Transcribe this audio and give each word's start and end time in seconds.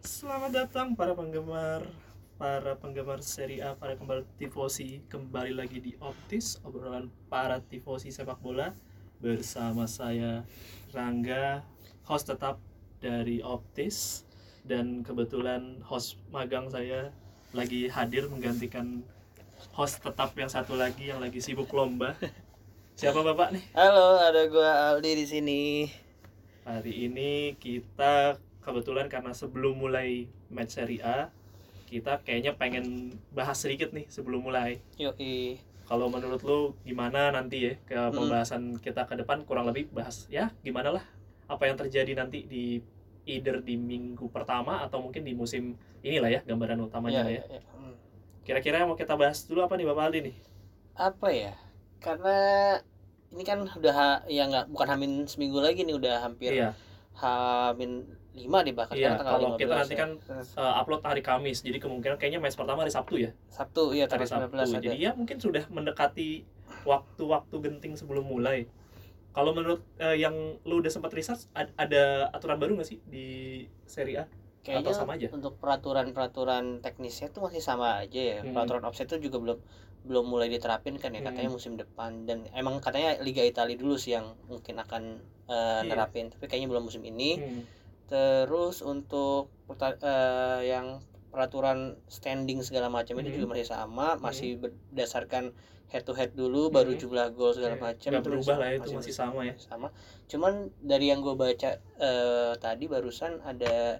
Selamat 0.00 0.56
datang 0.56 0.96
para 0.96 1.12
penggemar 1.12 1.84
para 2.40 2.80
penggemar 2.80 3.20
seri 3.20 3.60
A, 3.60 3.76
para 3.76 3.92
penggemar 3.92 4.24
tifosi. 4.40 5.04
Kembali 5.12 5.52
lagi 5.52 5.84
di 5.84 5.92
Optis 6.00 6.56
obrolan 6.64 7.12
para 7.28 7.60
tifosi 7.60 8.08
sepak 8.08 8.40
bola 8.40 8.72
bersama 9.20 9.84
saya 9.84 10.48
Rangga 10.96 11.60
host 12.08 12.32
tetap 12.32 12.56
dari 13.04 13.44
Optis. 13.44 14.24
Dan 14.64 15.04
kebetulan 15.04 15.76
host 15.84 16.16
magang 16.32 16.72
saya 16.72 17.12
lagi 17.52 17.92
hadir 17.92 18.32
menggantikan 18.32 19.04
host 19.76 20.00
tetap 20.00 20.32
yang 20.40 20.48
satu 20.48 20.72
lagi 20.72 21.12
yang 21.12 21.20
lagi 21.20 21.44
sibuk 21.44 21.68
lomba. 21.76 22.16
Siapa 22.96 23.20
bapak 23.20 23.60
nih? 23.60 23.64
Halo, 23.76 24.24
ada 24.24 24.48
gua 24.48 24.96
Aldi 24.96 25.12
di 25.12 25.26
sini. 25.28 25.60
Hari 26.64 27.12
ini 27.12 27.60
kita 27.60 28.40
kebetulan 28.64 29.06
karena 29.12 29.32
sebelum 29.36 29.74
mulai 29.76 30.26
match 30.50 30.80
Serie 30.80 31.02
A 31.04 31.28
kita 31.86 32.18
kayaknya 32.26 32.56
pengen 32.56 33.12
bahas 33.30 33.60
sedikit 33.60 33.92
nih 33.94 34.08
sebelum 34.10 34.40
mulai. 34.48 34.80
Yoi. 34.98 35.60
Kalau 35.84 36.08
menurut 36.08 36.40
lu 36.42 36.60
gimana 36.82 37.28
nanti 37.30 37.56
ya 37.68 37.72
ke 37.84 37.94
Hmm. 37.96 38.14
pembahasan 38.16 38.62
kita 38.80 39.04
ke 39.04 39.14
depan 39.20 39.44
kurang 39.44 39.68
lebih 39.68 39.92
bahas 39.92 40.24
ya 40.32 40.48
gimana 40.64 40.96
lah 40.96 41.04
apa 41.44 41.68
yang 41.68 41.76
terjadi 41.76 42.12
nanti 42.16 42.48
di 42.48 42.80
either 43.28 43.60
di 43.60 43.76
minggu 43.76 44.32
pertama 44.32 44.80
atau 44.84 45.00
mungkin 45.04 45.24
di 45.28 45.36
musim 45.36 45.76
inilah 46.00 46.28
ya 46.32 46.40
gambaran 46.48 46.80
utamanya 46.88 47.24
ya. 47.28 47.40
iya, 47.40 47.42
iya. 47.52 47.60
Hmm. 47.76 47.94
Kira-kira 48.48 48.80
yang 48.80 48.88
mau 48.92 48.96
kita 48.96 49.12
bahas 49.16 49.44
dulu 49.44 49.60
apa 49.64 49.76
nih 49.76 49.86
Bapak 49.88 50.04
Aldi 50.08 50.20
nih? 50.32 50.36
Apa 50.96 51.28
ya? 51.32 51.52
Karena 52.00 52.36
ini 53.34 53.42
kan 53.42 53.58
udah 53.66 53.94
ha- 53.94 54.22
ya 54.30 54.46
nggak 54.46 54.70
bukan 54.72 54.88
hamin 54.94 55.12
seminggu 55.26 55.58
lagi 55.58 55.82
nih 55.82 55.96
udah 56.00 56.14
hampir 56.24 56.54
Iya, 56.54 56.70
hamin 57.18 58.06
lima 58.34 58.58
deh 58.60 58.74
bahkan 58.74 58.94
iya. 58.94 59.14
Kalau 59.14 59.54
kita 59.54 59.70
15 59.70 59.78
nanti 59.78 59.94
ya. 59.94 60.00
kan 60.00 60.10
uh, 60.58 60.74
upload 60.76 61.00
hari 61.00 61.22
Kamis, 61.22 61.62
jadi 61.62 61.78
kemungkinan 61.78 62.18
kayaknya 62.18 62.38
match 62.38 62.54
pertama 62.54 62.82
hari 62.82 62.90
Sabtu 62.90 63.14
ya. 63.16 63.30
Sabtu 63.46 63.94
iya 63.94 64.04
hari 64.04 64.26
tanggal 64.26 64.50
Sabtu. 64.50 64.58
19 64.58 64.74
ada. 64.74 64.84
Jadi 64.84 64.96
ya 64.98 65.10
mungkin 65.12 65.38
sudah 65.38 65.64
mendekati 65.68 66.42
waktu-waktu 66.84 67.54
genting 67.56 67.94
sebelum 67.94 68.24
mulai. 68.24 68.66
Kalau 69.30 69.50
menurut 69.50 69.82
eh, 69.96 70.14
yang 70.16 70.34
lu 70.62 70.78
udah 70.78 70.88
sempat 70.88 71.10
research 71.10 71.46
ad- 71.52 71.74
ada 71.76 72.30
aturan 72.30 72.54
baru 72.56 72.74
nggak 72.74 72.86
sih 72.86 72.98
di 73.04 73.26
Serie 73.84 74.20
A? 74.20 74.24
Kayaknya 74.62 74.82
atau 74.82 74.94
sama 74.96 75.12
aja? 75.14 75.26
untuk 75.28 75.54
peraturan-peraturan 75.58 76.80
teknisnya 76.80 77.28
tuh 77.28 77.44
masih 77.44 77.60
sama 77.60 77.98
aja 77.98 78.18
ya. 78.18 78.38
Hmm. 78.40 78.50
Peraturan 78.50 78.82
offset 78.82 79.06
tuh 79.06 79.18
juga 79.18 79.38
belum 79.38 79.58
belum 80.04 80.24
mulai 80.26 80.48
diterapin 80.48 80.96
kan 80.96 81.10
ya 81.10 81.18
Hmm. 81.18 81.28
katanya 81.30 81.50
musim 81.50 81.74
depan 81.74 82.24
dan 82.24 82.44
emang 82.50 82.76
katanya 82.78 83.16
Liga 83.20 83.40
Italia 83.40 83.72
dulu 83.72 83.94
sih 83.94 84.12
yang 84.12 84.36
mungkin 84.44 84.76
akan 84.76 85.02
eh, 85.44 85.54
Iya. 85.80 85.86
nerapin 85.86 86.28
tapi 86.28 86.44
kayaknya 86.44 86.68
belum 86.68 86.84
musim 86.84 87.02
ini. 87.02 87.30
Hmm. 87.36 87.62
Terus 88.08 88.84
untuk 88.84 89.50
eh, 89.74 90.60
yang 90.70 91.00
peraturan 91.34 91.98
standing 92.06 92.62
segala 92.62 92.86
macam 92.86 93.18
itu 93.18 93.26
Mhm. 93.32 93.36
juga 93.42 93.46
masih 93.58 93.66
sama, 93.66 94.14
masih 94.22 94.54
berdasarkan 94.60 95.50
head 95.90 96.06
to 96.06 96.14
head 96.14 96.30
dulu, 96.38 96.70
baru 96.70 96.94
Mhm. 96.94 97.00
jumlah 97.02 97.26
gol 97.34 97.50
segala 97.50 97.74
Iya, 97.74 97.82
macam. 97.90 98.10
nggak 98.14 98.22
itu 98.22 98.30
berubah 98.30 98.56
lah 98.62 98.68
ya, 98.70 98.76
itu 98.78 98.90
masih 98.94 99.14
sama 99.14 99.40
ya. 99.42 99.54
Sama. 99.58 99.88
Cuman 100.30 100.70
dari 100.78 101.10
yang 101.10 101.20
gue 101.26 101.34
baca 101.34 101.70
eh, 101.80 102.52
tadi 102.62 102.84
barusan 102.86 103.42
ada 103.42 103.98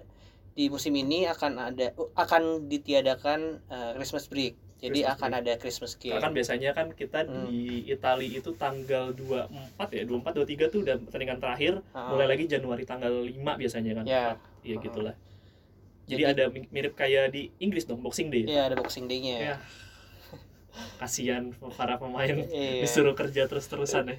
di 0.55 0.71
musim 0.71 0.95
ini 0.95 1.27
akan 1.27 1.59
ada 1.59 1.91
akan 2.15 2.71
ditiadakan 2.71 3.39
eh, 3.67 3.91
Christmas 3.99 4.31
break. 4.31 4.55
Jadi 4.75 5.01
Christmas 5.01 5.15
akan 5.15 5.29
break. 5.29 5.41
ada 5.41 5.53
Christmas 5.55 5.91
game. 5.95 6.11
Karena 6.11 6.21
kan 6.21 6.33
biasanya 6.33 6.69
kan 6.71 6.87
kita 6.91 7.19
Hmm. 7.23 7.47
di 7.47 7.59
Italia 7.87 8.31
itu 8.33 8.51
tanggal 8.53 9.05
24 9.11 9.87
ya, 9.89 10.03
24 10.03 10.33
23 10.35 10.67
tuh 10.67 10.79
udah 10.81 10.95
pertandingan 10.99 11.39
terakhir, 11.39 11.73
Ah. 11.89 12.11
mulai 12.11 12.27
lagi 12.27 12.45
Januari 12.45 12.83
tanggal 12.83 13.13
5 13.17 13.55
biasanya 13.55 13.91
kan. 13.93 14.05
Ya. 14.05 14.25
Iya 14.61 14.75
Ah. 14.75 14.81
gitulah. 14.81 15.15
Jadi, 16.05 16.21
Jadi- 16.21 16.29
ada 16.29 16.43
mi- 16.49 16.69
mirip 16.69 16.93
kayak 16.93 17.31
di 17.31 17.49
Inggris 17.57 17.83
dong, 17.83 17.97
Boxing 17.99 18.29
Day. 18.29 18.45
Iya, 18.45 18.69
ada 18.69 18.75
Boxing 18.75 19.07
Day-nya. 19.07 19.35
Ya. 19.39 19.55
Kasihan 20.99 21.49
para 21.73 21.95
pemain 21.95 22.35
Iya. 22.45 22.83
disuruh 22.83 23.15
kerja 23.15 23.47
terus-terusan 23.47 24.05
ya. 24.05 24.17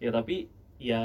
Ya 0.00 0.10
tapi 0.10 0.48
ya 0.78 1.02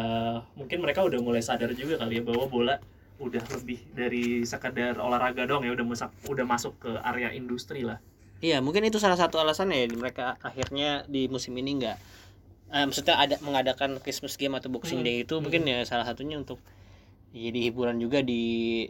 mungkin 0.53 0.79
mereka 0.79 1.01
udah 1.01 1.19
mulai 1.19 1.41
sadar 1.41 1.73
juga 1.73 1.97
kali 1.97 2.17
ya 2.17 2.23
bahwa 2.23 2.45
bola 2.45 2.75
udah 3.17 3.41
lebih 3.51 3.81
dari 3.89 4.41
sekedar 4.43 4.95
olahraga 4.95 5.43
dong 5.43 5.61
ya 5.61 5.71
udah 5.71 5.81
masuk 5.83 6.09
udah 6.25 6.45
masuk 6.45 6.73
ke 6.79 6.91
area 7.03 7.29
industri 7.31 7.81
lah. 7.81 7.97
Iya, 8.43 8.59
mungkin 8.59 8.83
itu 8.83 8.99
salah 8.99 9.15
satu 9.15 9.39
alasannya 9.39 9.77
ya 9.79 9.87
mereka 9.95 10.35
akhirnya 10.43 11.07
di 11.07 11.31
musim 11.31 11.55
ini 11.55 11.79
nggak 11.79 11.97
eh, 12.69 12.83
maksudnya 12.83 13.15
ada 13.15 13.35
mengadakan 13.39 14.03
Christmas 14.03 14.35
game 14.35 14.59
atau 14.59 14.67
Boxing 14.67 14.99
Hmm, 14.99 15.07
Day 15.07 15.23
itu 15.23 15.39
hmm. 15.39 15.43
mungkin 15.47 15.61
ya 15.63 15.79
salah 15.87 16.03
satunya 16.03 16.35
untuk 16.35 16.59
jadi 17.31 17.59
hiburan 17.63 17.97
juga 17.97 18.19
di 18.19 18.83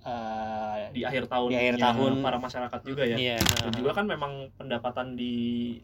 eh, 0.00 0.80
di 0.90 1.04
akhir 1.04 1.28
tahun 1.28 1.48
Di 1.52 1.56
akhir 1.58 1.76
tahun. 1.78 2.12
para 2.24 2.38
masyarakat 2.38 2.80
juga 2.80 3.02
ya. 3.04 3.16
Iya. 3.18 3.38
Dan 3.60 3.72
juga 3.76 3.92
kan 3.92 4.08
memang 4.08 4.48
pendapatan 4.56 5.12
di 5.12 5.76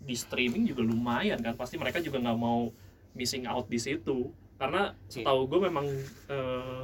di 0.00 0.12
streaming 0.12 0.64
juga 0.64 0.80
lumayan 0.82 1.40
kan 1.40 1.54
pasti 1.54 1.76
mereka 1.76 2.00
juga 2.00 2.18
nggak 2.18 2.36
mau 2.36 2.68
missing 3.12 3.44
out 3.44 3.68
di 3.68 3.76
situ 3.76 4.32
karena 4.56 4.92
Iya. 5.08 5.24
setahu 5.24 5.48
gue 5.48 5.60
memang 5.64 5.86
eh, 6.28 6.82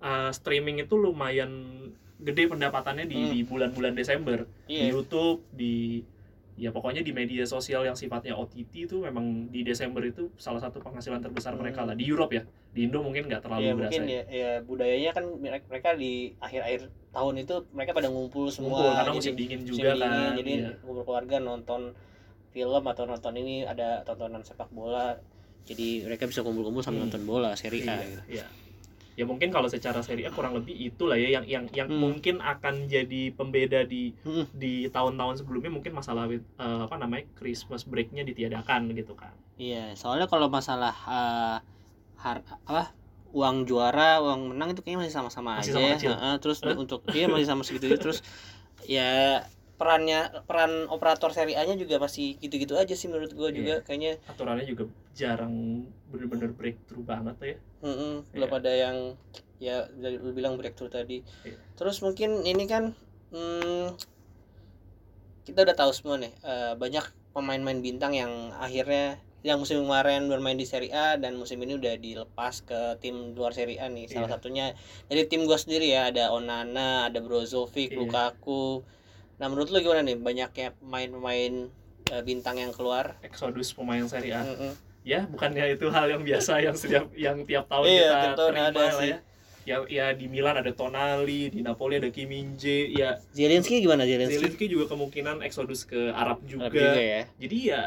eh, 0.00 0.30
streaming 0.30 0.78
itu 0.78 0.94
lumayan 0.94 1.50
gede 2.20 2.44
pendapatannya 2.46 3.04
di 3.04 3.16
Hmm. 3.18 3.30
di 3.30 3.40
bulan-bulan 3.42 3.92
Desember 3.92 4.44
di 4.64 4.76
Iya. 4.78 4.92
YouTube 4.92 5.40
di 5.50 6.04
ya 6.54 6.68
pokoknya 6.68 7.00
di 7.00 7.08
media 7.10 7.44
sosial 7.44 7.82
yang 7.82 7.96
sifatnya 7.96 8.36
OTT 8.36 8.84
itu 8.84 9.00
memang 9.00 9.48
di 9.48 9.64
Desember 9.64 10.04
itu 10.04 10.28
salah 10.36 10.60
satu 10.60 10.76
penghasilan 10.78 11.16
terbesar 11.18 11.52
Hmm. 11.52 11.64
mereka 11.64 11.82
lah 11.82 11.96
di 11.96 12.04
Europe 12.04 12.30
ya 12.30 12.44
di 12.70 12.84
Indo 12.84 13.00
mungkin 13.00 13.24
nggak 13.26 13.40
terlalu 13.40 13.62
Iya, 13.62 13.72
berasa 13.74 13.90
mungkin 13.90 14.02
ya, 14.06 14.22
ya 14.28 14.50
budayanya 14.60 15.10
kan 15.10 15.24
mereka 15.40 15.90
di 15.94 16.12
akhir-akhir 16.36 16.80
tahun 17.10 17.34
itu 17.38 17.54
mereka 17.72 17.90
pada 17.92 18.08
ngumpul 18.08 18.46
semua 18.46 18.76
Ngumpul, 18.76 18.90
karena 18.92 19.02
jadi 19.02 19.16
musim 19.16 19.34
dingin 19.34 19.58
musim 19.58 19.72
juga 19.72 19.90
dingin, 19.90 20.04
kan 20.04 20.32
jadi 20.36 20.52
iya. 20.54 20.70
ngumpul 20.78 21.02
keluarga 21.02 21.36
nonton 21.40 21.80
film 22.50 22.84
atau 22.84 23.04
nonton 23.04 23.32
ini 23.34 23.54
ada 23.62 23.88
tontonan 24.04 24.42
sepak 24.42 24.68
bola 24.68 25.16
jadi 25.62 25.88
mereka 26.04 26.26
bisa 26.26 26.42
kumpul-kumpul 26.42 26.82
sambil 26.82 27.00
Hmm. 27.00 27.08
nonton 27.08 27.24
bola 27.24 27.50
seri 27.54 27.80
A 27.80 27.96
Iya, 27.96 28.04
gitu. 28.04 28.20
iya. 28.28 28.46
Ya 29.20 29.24
mungkin 29.28 29.48
kalau 29.52 29.68
secara 29.68 30.00
seri 30.00 30.24
A 30.24 30.32
kurang 30.32 30.56
lebih 30.56 30.72
itulah 30.88 31.16
ya 31.20 31.28
yang 31.36 31.44
yang 31.54 31.64
yang 31.78 31.88
Hmm. 31.92 32.00
mungkin 32.00 32.36
akan 32.40 32.74
jadi 32.88 33.22
pembeda 33.38 33.84
di 33.84 34.16
Hmm. 34.24 34.46
di 34.62 34.88
tahun-tahun 34.88 35.44
sebelumnya 35.44 35.70
mungkin 35.76 35.92
masalah 36.00 36.24
eh, 36.32 36.80
apa 36.86 36.96
namanya 37.02 37.24
Christmas 37.36 37.84
breaknya 37.84 38.22
ditiadakan 38.24 38.80
gitu 38.96 39.12
kan. 39.12 39.34
Iya, 39.60 39.92
soalnya 40.00 40.26
kalau 40.32 40.48
masalah 40.48 40.94
eh, 41.16 41.56
har- 42.24 42.46
apa 42.70 42.84
uang 43.30 43.56
juara, 43.68 44.18
uang 44.24 44.40
menang 44.56 44.68
itu 44.72 44.80
kayaknya 44.82 45.00
masih 45.06 45.16
sama-sama 45.20 45.50
aja. 45.60 45.70
sama 45.70 45.88
ya. 45.94 46.10
Heeh, 46.16 46.34
terus 46.42 46.58
Hah? 46.64 46.76
untuk 46.82 47.00
dia 47.12 47.24
masih 47.30 47.46
sama 47.46 47.62
segitu 47.62 47.86
terus 48.00 48.18
ya 48.88 49.44
perannya 49.80 50.44
peran 50.44 50.84
operator 50.86 51.32
seri 51.32 51.56
A-nya 51.56 51.72
juga 51.74 51.96
masih 51.96 52.36
gitu-gitu 52.36 52.76
aja 52.76 52.92
sih 52.92 53.08
menurut 53.08 53.32
gua 53.32 53.48
juga 53.48 53.80
kayaknya 53.80 54.20
Aturannya 54.28 54.68
juga 54.68 54.84
jarang 55.16 55.88
bener-bener 56.12 56.52
breakthrough 56.52 57.00
banget 57.02 57.36
ya. 57.40 57.56
mm-mm, 57.80 58.28
belum 58.30 58.44
Iya. 58.46 58.58
ada 58.60 58.72
yang 58.76 58.96
ya 59.56 59.76
dari 59.90 60.16
lu 60.16 60.30
bilang 60.30 60.60
breakthrough 60.60 60.92
tadi. 60.92 61.24
Iya. 61.42 61.56
Terus 61.74 62.04
mungkin 62.04 62.44
ini 62.44 62.64
kan 62.64 62.92
hmm, 63.32 63.96
kita 65.42 65.64
udah 65.64 65.72
tahu 65.74 65.90
semua 65.90 66.20
nih 66.20 66.32
eh, 66.42 66.72
banyak 66.76 67.04
pemain-pemain 67.32 67.80
bintang 67.80 68.12
yang 68.12 68.32
akhirnya 68.56 69.16
yang 69.40 69.56
musim 69.56 69.80
kemarin 69.80 70.28
bermain 70.28 70.52
di 70.54 70.68
Serie 70.68 70.92
A 70.92 71.16
dan 71.16 71.32
musim 71.34 71.56
ini 71.64 71.72
udah 71.72 71.96
dilepas 71.96 72.60
ke 72.60 73.00
tim 73.00 73.32
luar 73.32 73.56
Serie 73.56 73.80
A 73.80 73.88
nih. 73.88 74.04
Salah 74.04 74.28
Iya. 74.28 74.34
satunya 74.36 74.66
dari 75.08 75.24
tim 75.24 75.48
gua 75.48 75.56
sendiri 75.56 75.88
ya 75.88 76.12
ada 76.12 76.28
Onana, 76.28 77.08
ada 77.08 77.24
Brozovic, 77.24 77.88
Iya. 77.88 77.96
Lukaku. 77.96 78.84
Nah 79.40 79.48
menurut 79.48 79.72
lu 79.72 79.80
gimana 79.80 80.04
nih 80.04 80.20
banyaknya 80.20 80.76
pemain-pemain 80.76 81.72
eh, 82.12 82.22
bintang 82.22 82.60
yang 82.60 82.76
keluar? 82.76 83.16
Exodus 83.24 83.72
pemain 83.72 84.04
Serie 84.04 84.36
A. 84.36 84.44
Mm-mm. 84.44 84.72
Ya, 85.00 85.24
bukannya 85.24 85.64
itu 85.80 85.88
hal 85.88 86.12
yang 86.12 86.20
biasa 86.20 86.60
yang 86.60 86.76
setiap 86.76 87.08
yang 87.16 87.40
tiap 87.48 87.64
tahun 87.72 87.88
Iya, 87.88 88.04
kita 88.04 88.30
terima 88.36 88.68
ada 88.68 88.80
lah 88.84 88.92
sih. 89.00 89.12
ya. 89.16 89.18
Ya, 89.60 89.76
ya 89.88 90.06
di 90.16 90.28
Milan 90.28 90.56
ada 90.60 90.72
Tonali, 90.72 91.48
di 91.52 91.60
Napoli 91.64 91.96
ada 92.00 92.08
Kim 92.12 92.32
Min 92.32 92.56
Jae, 92.56 92.92
ya 92.92 93.16
Zelensky 93.32 93.80
gimana 93.80 94.04
Zelensky? 94.08 94.40
Zelensky 94.40 94.66
juga 94.68 94.92
kemungkinan 94.92 95.40
Exodus 95.44 95.84
ke 95.88 96.12
Arab 96.12 96.44
juga. 96.44 96.68
Arab 96.68 96.76
juga 96.76 97.00
ya. 97.00 97.22
jadi 97.36 97.56
ya 97.60 97.82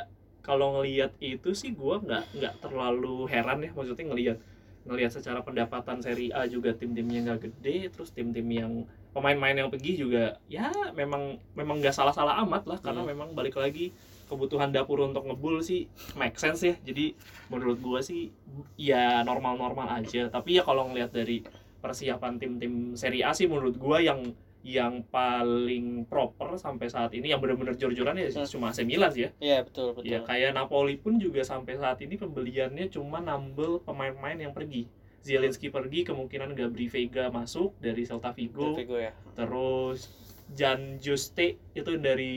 kalau 0.45 0.79
ngelihat 0.79 1.17
itu 1.17 1.49
sih 1.57 1.73
gua 1.73 1.97
nggak 1.97 2.23
nggak 2.37 2.53
terlalu 2.61 3.25
heran 3.25 3.65
ya 3.65 3.71
maksudnya 3.73 4.05
ngelihat 4.05 4.37
ngelihat 4.85 5.11
secara 5.17 5.39
pendapatan 5.41 5.97
Serie 6.03 6.29
A 6.35 6.45
juga 6.45 6.77
tim-timnya 6.77 7.19
nggak 7.25 7.39
gede 7.51 7.89
terus 7.89 8.13
tim-tim 8.13 8.47
yang 8.53 8.85
pemain-pemain 9.13 9.55
yang 9.55 9.69
pergi 9.69 9.93
juga 9.95 10.41
ya 10.47 10.67
memang 10.91 11.37
memang 11.53 11.77
nggak 11.79 11.93
salah-salah 11.93 12.41
amat 12.43 12.65
lah 12.65 12.79
karena 12.79 13.01
Hmm. 13.01 13.09
memang 13.09 13.29
balik 13.31 13.55
lagi 13.55 13.93
kebutuhan 14.25 14.69
dapur 14.69 14.99
untuk 14.99 15.23
ngebul 15.23 15.61
sih 15.61 15.85
make 16.13 16.35
sense 16.35 16.61
ya 16.61 16.73
jadi 16.81 17.13
menurut 17.47 17.77
gua 17.77 18.01
sih 18.01 18.33
ya 18.75 19.21
normal-normal 19.21 19.85
aja 19.93 20.27
tapi 20.27 20.57
ya 20.57 20.63
kalau 20.63 20.89
ngelihat 20.89 21.13
dari 21.13 21.45
persiapan 21.77 22.37
tim-tim 22.37 22.73
Serie 22.93 23.21
A 23.21 23.31
sih 23.31 23.45
menurut 23.45 23.75
gua 23.75 23.99
yang 23.99 24.33
yang 24.63 25.03
paling 25.11 26.07
proper 26.07 26.55
sampai 26.55 26.87
saat 26.87 27.11
ini 27.11 27.27
yang 27.27 27.43
benar-benar 27.43 27.75
jor-joran 27.75 28.15
ya 28.15 28.31
Hmm. 28.31 28.47
cuma 28.47 28.71
AC 28.71 28.81
Milan 28.81 29.11
sih 29.11 29.27
ya 29.27 29.31
Iya 29.37 29.57
betul 29.61 29.91
betul. 29.91 30.07
Ya 30.07 30.23
kayak 30.23 30.55
Napoli 30.55 30.95
pun 30.95 31.19
juga 31.19 31.43
sampai 31.43 31.75
saat 31.75 31.99
ini 31.99 32.15
pembeliannya 32.15 32.87
cuma 32.87 33.19
nambel 33.19 33.83
pemain-pemain 33.83 34.39
yang 34.39 34.55
pergi. 34.55 34.87
Zielinski 35.23 35.71
pergi 35.71 36.03
kemungkinan 36.03 36.51
Gabri 36.53 36.91
Vega 36.91 37.31
masuk 37.31 37.73
dari 37.79 38.03
Celta 38.03 38.35
Vigo 38.35 38.75
Vigo 38.75 38.99
ya 38.99 39.15
terus 39.33 40.11
Jan 40.53 40.99
Juste 40.99 41.57
itu 41.73 41.91
dari 41.97 42.35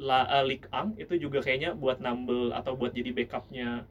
La 0.00 0.26
uh, 0.26 0.42
Ligue 0.42 0.66
1 0.72 0.98
itu 0.98 1.14
juga 1.28 1.38
kayaknya 1.44 1.76
buat 1.78 2.02
nambel 2.02 2.50
atau 2.50 2.74
buat 2.74 2.90
jadi 2.90 3.14
backupnya 3.14 3.86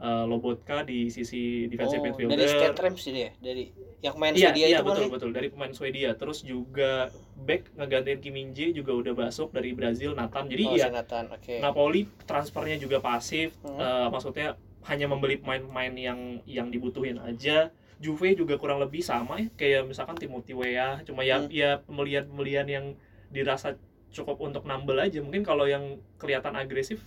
uh, 0.00 0.24
Lobotka 0.28 0.84
di 0.84 1.08
sisi 1.08 1.64
defensive 1.70 2.04
oh, 2.04 2.04
midfielder 2.04 2.36
dari 2.36 2.48
skate 2.50 2.80
Rams 2.80 3.00
sih 3.00 3.12
dia 3.12 3.30
dari 3.40 3.72
yang 4.04 4.16
main 4.20 4.36
Iya, 4.36 4.52
Swedia 4.52 4.66
iya 4.68 4.78
itu 4.78 4.84
betul 4.84 5.06
kan 5.08 5.14
betul 5.16 5.30
dari 5.32 5.48
pemain 5.48 5.72
Swedia. 5.72 6.10
Terus 6.14 6.38
juga 6.44 7.08
back 7.42 7.72
ngegantiin 7.80 8.18
Kim 8.20 8.34
Min 8.36 8.48
Jae 8.52 8.70
juga 8.76 8.92
udah 8.92 9.12
masuk 9.16 9.50
dari 9.56 9.72
Brazil 9.72 10.12
Nathan. 10.12 10.46
Jadi 10.46 10.64
oh, 10.68 10.76
ya 10.76 10.86
Sinatan 10.92 11.24
oke 11.32 11.54
Napoli 11.64 12.02
transfernya 12.28 12.76
juga 12.76 13.00
pasif. 13.00 13.56
Hmm. 13.64 13.80
Eh, 13.80 14.08
maksudnya 14.12 14.48
hanya 14.86 15.06
membeli 15.06 15.36
pemain-pemain 15.36 15.92
yang 15.92 16.20
yang 16.46 16.68
dibutuhin 16.70 17.18
aja. 17.18 17.70
Juve 17.96 18.36
juga 18.36 18.60
kurang 18.60 18.76
lebih 18.78 19.00
sama 19.00 19.40
ya 19.40 19.48
kayak 19.56 19.88
misalkan 19.88 20.14
Timothy 20.14 20.52
Weah 20.52 21.00
cuma 21.02 21.24
ya 21.24 21.40
Hmm. 21.40 21.48
ya 21.48 21.80
pembelian-pembelian 21.82 22.66
yang 22.68 22.86
dirasa 23.28 23.80
cukup 24.12 24.36
untuk 24.40 24.62
nambel 24.64 25.00
aja. 25.00 25.18
Mungkin 25.20 25.42
kalau 25.42 25.64
yang 25.64 25.96
kelihatan 26.16 26.54
agresif 26.54 27.00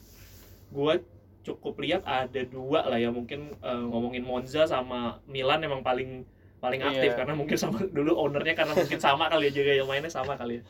gua 0.70 0.98
cukup 1.40 1.80
lihat 1.80 2.04
ada 2.04 2.42
dua 2.44 2.84
lah 2.86 3.00
ya 3.00 3.10
mungkin 3.10 3.54
eh, 3.56 3.84
ngomongin 3.86 4.22
Monza 4.22 4.66
sama 4.66 5.24
Milan 5.26 5.64
emang 5.64 5.82
paling 5.82 6.28
paling 6.60 6.84
aktif 6.84 7.16
Iya. 7.16 7.18
karena 7.18 7.34
mungkin 7.34 7.56
sama 7.56 7.80
dulu 7.88 8.20
ownernya 8.20 8.52
karena 8.54 8.76
mungkin 8.76 9.00
sama 9.00 9.32
kali 9.32 9.48
ya 9.48 9.54
juga 9.56 9.72
yang 9.72 9.88
mainnya 9.88 10.12
sama 10.12 10.36
kali 10.36 10.60
ya. 10.60 10.64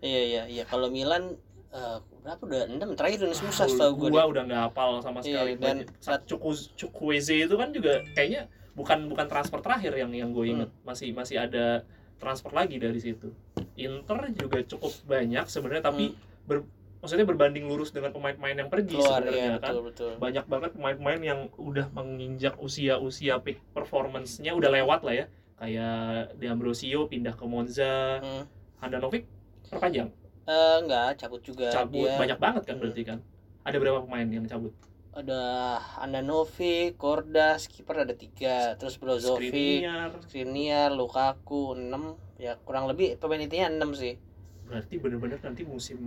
iya 0.00 0.22
iya 0.24 0.42
iya 0.48 0.64
kalau 0.64 0.88
Milan 0.88 1.36
eh, 1.74 1.98
berapa 2.22 2.40
udah? 2.40 2.62
Enam 2.70 2.90
terakhir 2.94 3.18
susah 3.34 3.66
Ah, 3.66 3.70
setahu 3.70 3.92
gue 3.98 4.08
gua 4.14 4.24
udah 4.30 4.42
nggak 4.46 4.62
hafal 4.70 5.02
sama 5.02 5.18
Iya, 5.20 5.42
sekali. 5.42 5.52
dan 5.58 5.76
dan 5.84 6.20
Chukwueze 6.78 7.34
itu 7.36 7.54
kan 7.54 7.74
juga 7.74 8.00
kayaknya 8.14 8.46
bukan 8.74 9.06
bukan 9.06 9.26
transfer 9.26 9.58
terakhir 9.58 9.92
yang 9.94 10.10
yang 10.10 10.30
gue 10.30 10.46
inget 10.48 10.70
Hmm. 10.70 10.82
masih 10.82 11.10
masih 11.10 11.36
ada 11.36 11.82
transfer 12.16 12.50
lagi 12.50 12.78
dari 12.78 12.98
situ. 12.98 13.34
Inter 13.74 14.30
juga 14.32 14.62
cukup 14.62 14.94
banyak 15.04 15.46
sebenarnya 15.46 15.82
tapi 15.84 16.14
Hmm. 16.14 16.46
ber- 16.46 16.66
maksudnya 16.98 17.28
berbanding 17.28 17.68
lurus 17.68 17.92
dengan 17.92 18.10
pemain-pemain 18.10 18.56
yang 18.56 18.70
pergi 18.72 18.96
sebenarnya 18.96 19.44
ya 19.44 19.58
kan. 19.58 19.72
betul 19.76 19.82
betul. 19.84 20.12
Banyak 20.16 20.44
banget 20.48 20.70
pemain-pemain 20.72 21.20
yang 21.20 21.40
udah 21.54 21.86
menginjak 21.92 22.56
usia-usia 22.56 23.36
peak 23.38 23.60
performance-nya 23.74 24.54
udah 24.54 24.70
lewat 24.72 25.04
lah 25.04 25.14
ya. 25.14 25.26
Kayak 25.54 26.32
De 26.34 26.46
Ambrosio 26.48 27.04
pindah 27.04 27.34
ke 27.34 27.44
Monza. 27.44 28.18
Hmm. 28.18 28.44
Handanovic 28.80 29.28
perpanjang 29.64 30.08
Eh, 30.44 30.76
enggak 30.78 31.16
cabut 31.16 31.40
juga 31.40 31.68
cabut 31.68 32.04
dia. 32.04 32.16
banyak 32.16 32.38
banget 32.38 32.62
kan 32.64 32.74
Hmm. 32.74 32.82
berarti 32.82 33.02
kan? 33.02 33.18
Ada 33.64 33.76
berapa 33.78 34.04
pemain 34.04 34.28
yang 34.28 34.44
cabut? 34.44 34.72
Ada 35.10 35.40
Andanovic, 35.98 36.96
Kordas, 36.96 37.64
kiper 37.64 38.02
ada 38.02 38.12
tiga, 38.12 38.74
terus 38.74 38.98
Brozovic, 38.98 39.48
Skriniar. 39.48 40.10
Skriniar, 40.20 40.90
Lukaku 40.90 41.72
6 41.72 42.18
ya 42.36 42.58
kurang 42.58 42.84
lebih 42.84 43.16
pemain 43.16 43.38
intinya 43.38 43.70
6 43.70 43.94
sih. 43.94 44.14
berarti 44.64 44.96
bener-bener 44.96 45.36
nanti 45.38 45.60
musim 45.62 46.00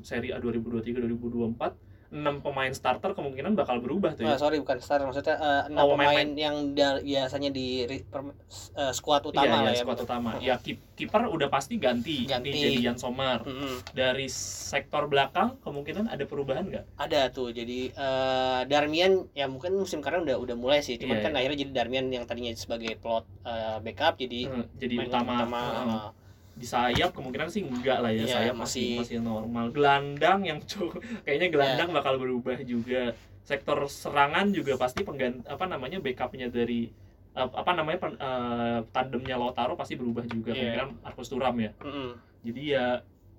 Serie 0.00 0.30
A 0.30 0.38
2023-2024 0.38 1.72
enam 2.14 2.38
pemain 2.38 2.70
starter 2.70 3.12
kemungkinan 3.12 3.58
bakal 3.58 3.82
berubah 3.82 4.14
tuh 4.14 4.22
ya 4.22 4.38
sorry 4.38 4.62
bukan 4.62 4.78
star 4.78 5.02
maksudnya 5.02 5.34
eh, 5.36 5.62
enam 5.74 5.82
Oh, 5.82 5.98
pemain 5.98 6.22
pemain-pemain. 6.22 6.38
yang 6.38 6.56
biasanya 7.02 7.50
di 7.50 7.82
per- 8.06 8.36
eh, 8.78 8.92
squad 8.94 9.26
utama 9.26 9.42
iya, 9.46 9.64
lah 9.66 9.72
iya, 9.74 9.78
ya. 9.78 9.82
skuad 9.82 9.98
utama 10.06 10.30
ya 10.38 10.54
kip- 10.62 10.84
kiper 10.94 11.26
udah 11.28 11.48
pasti 11.50 11.76
ganti, 11.76 12.24
Ganti. 12.24 12.54
Ini 12.54 12.58
jadi 12.62 12.78
Jan 12.88 12.96
Sommer 12.96 13.42
Mm-mm. 13.42 13.82
dari 13.92 14.30
sektor 14.30 15.10
belakang 15.10 15.58
kemungkinan 15.60 16.08
ada 16.08 16.24
perubahan 16.24 16.64
nggak 16.70 16.84
Ada 16.96 17.28
tuh 17.34 17.50
jadi 17.50 17.90
eh, 17.90 18.60
Darmian 18.70 19.26
ya 19.34 19.50
mungkin 19.50 19.74
musim 19.76 19.98
kemarin 20.00 20.24
udah 20.24 20.36
udah 20.38 20.56
mulai 20.56 20.80
sih, 20.80 20.96
cuman 20.96 21.18
Iya, 21.18 21.24
kan 21.26 21.30
iya. 21.34 21.38
akhirnya 21.42 21.58
jadi 21.66 21.72
Darmian 21.74 22.06
yang 22.08 22.24
tadinya 22.24 22.54
sebagai 22.54 22.96
plot 22.96 23.26
eh, 23.44 23.76
backup 23.82 24.14
jadi 24.16 24.40
Hmm, 24.46 24.64
jadi 24.78 24.94
utama, 25.04 25.32
utama. 25.36 25.60
Heeh. 25.60 26.08
Di 26.56 26.64
sayap 26.64 27.12
kemungkinan 27.12 27.46
sih 27.46 27.62
enggak 27.62 28.00
lah 28.00 28.08
ya 28.08 28.24
Iya, 28.24 28.32
sayap 28.32 28.54
masih 28.56 28.98
masih- 28.98 29.20
normal 29.20 29.68
gelandang 29.70 30.40
yang 30.42 30.58
cu- 30.58 30.96
kayaknya 31.24 31.48
gelandang 31.48 31.92
bakal 31.92 32.16
berubah 32.16 32.56
juga 32.62 33.12
sektor 33.42 33.76
serangan 33.86 34.50
juga 34.50 34.74
pasti 34.74 35.00
pengganti 35.00 35.44
apa 35.44 35.64
namanya 35.64 36.00
backupnya 36.00 36.48
dari 36.48 36.88
ap- 37.32 37.52
apa 37.54 37.70
namanya 37.72 37.98
pen- 38.00 38.18
eh, 38.18 38.78
tandemnya 38.90 39.36
Lautaro 39.36 39.76
pasti 39.76 39.94
berubah 39.94 40.24
juga 40.24 40.50
Iya. 40.50 40.80
kemungkinan 40.80 40.88
Marcus 41.02 41.28
Thuram 41.28 41.56
ya 41.56 41.70
Mm-mm. 41.78 42.10
jadi 42.42 42.62
ya 42.66 42.86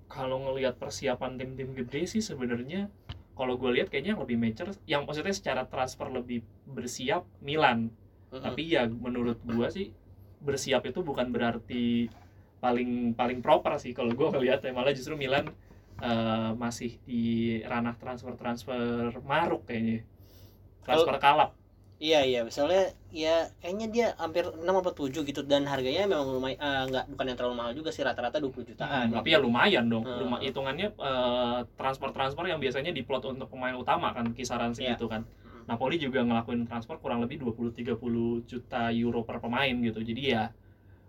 kalau 0.06 0.40
ngelihat 0.40 0.78
persiapan 0.78 1.36
tim-tim 1.36 1.74
gede 1.74 2.06
sih 2.06 2.22
sebenarnya 2.22 2.86
kalau 3.34 3.54
gue 3.54 3.70
lihat 3.72 3.86
kayaknya 3.86 4.14
yang 4.14 4.22
lebih 4.22 4.34
mature 4.34 4.70
yang 4.84 5.02
maksudnya 5.04 5.30
secara 5.30 5.62
transfer 5.62 6.08
lebih 6.08 6.40
bersiap 6.64 7.26
Milan 7.38 7.90
Mm-mm. 8.30 8.40
tapi 8.40 8.62
ya 8.70 8.86
menurut 8.86 9.42
gua 9.42 9.68
sih 9.68 9.90
bersiap 10.38 10.84
itu 10.84 11.00
bukan 11.00 11.28
berarti 11.28 12.06
paling 12.58 13.14
paling 13.14 13.38
proper 13.38 13.78
sih 13.78 13.94
kalau 13.94 14.10
gua 14.14 14.34
ngelihat 14.34 14.58
ya 14.62 14.74
malah 14.74 14.90
justru 14.90 15.14
Milan 15.14 15.50
eh, 16.02 16.50
masih 16.58 16.98
di 17.06 17.58
ranah 17.62 17.94
transfer 17.98 18.34
transfer 18.34 19.10
maruk 19.22 19.66
kayaknya 19.66 20.02
transfer 20.82 21.16
kalap. 21.18 21.54
Iya 21.98 22.22
iya, 22.22 22.46
soalnya 22.46 22.94
ya 23.10 23.50
kayaknya 23.58 23.86
dia 23.90 24.06
hampir 24.22 24.46
6 24.46 24.62
atau 24.62 24.94
7 24.94 25.26
gitu. 25.26 25.42
Dan 25.42 25.66
harganya 25.66 26.06
memang 26.06 26.30
lumayan 26.30 26.54
eh, 26.62 26.82
nggak 26.94 27.04
bukan 27.10 27.24
yang 27.26 27.38
terlalu 27.38 27.56
mahal 27.58 27.72
juga 27.74 27.90
sih. 27.90 28.06
Rata-rata 28.06 28.38
20 28.38 28.70
jutaan. 28.70 29.10
tapi 29.10 29.34
ya 29.34 29.42
lumayan 29.42 29.90
dong. 29.90 30.06
Hmm. 30.06 30.22
Luma- 30.22 30.38
hitungannya 30.38 30.94
transfer 31.74 32.14
transfer 32.14 32.46
yang 32.46 32.62
biasanya 32.62 32.94
diplot 32.94 33.26
untuk 33.26 33.50
pemain 33.50 33.74
utama 33.74 34.14
kan 34.14 34.30
kisaran 34.30 34.70
Iya. 34.78 34.94
segitu 34.94 35.10
kan. 35.10 35.26
Mm. 35.26 35.66
Napoli 35.66 35.98
juga 35.98 36.22
ngelakuin 36.22 36.70
transfer 36.70 36.96
kurang 37.02 37.18
lebih 37.20 37.42
20-30 37.42 38.46
juta 38.46 38.94
euro 38.94 39.26
per 39.26 39.42
pemain 39.42 39.74
gitu. 39.82 39.98
Jadi 39.98 40.22
ya 40.32 40.54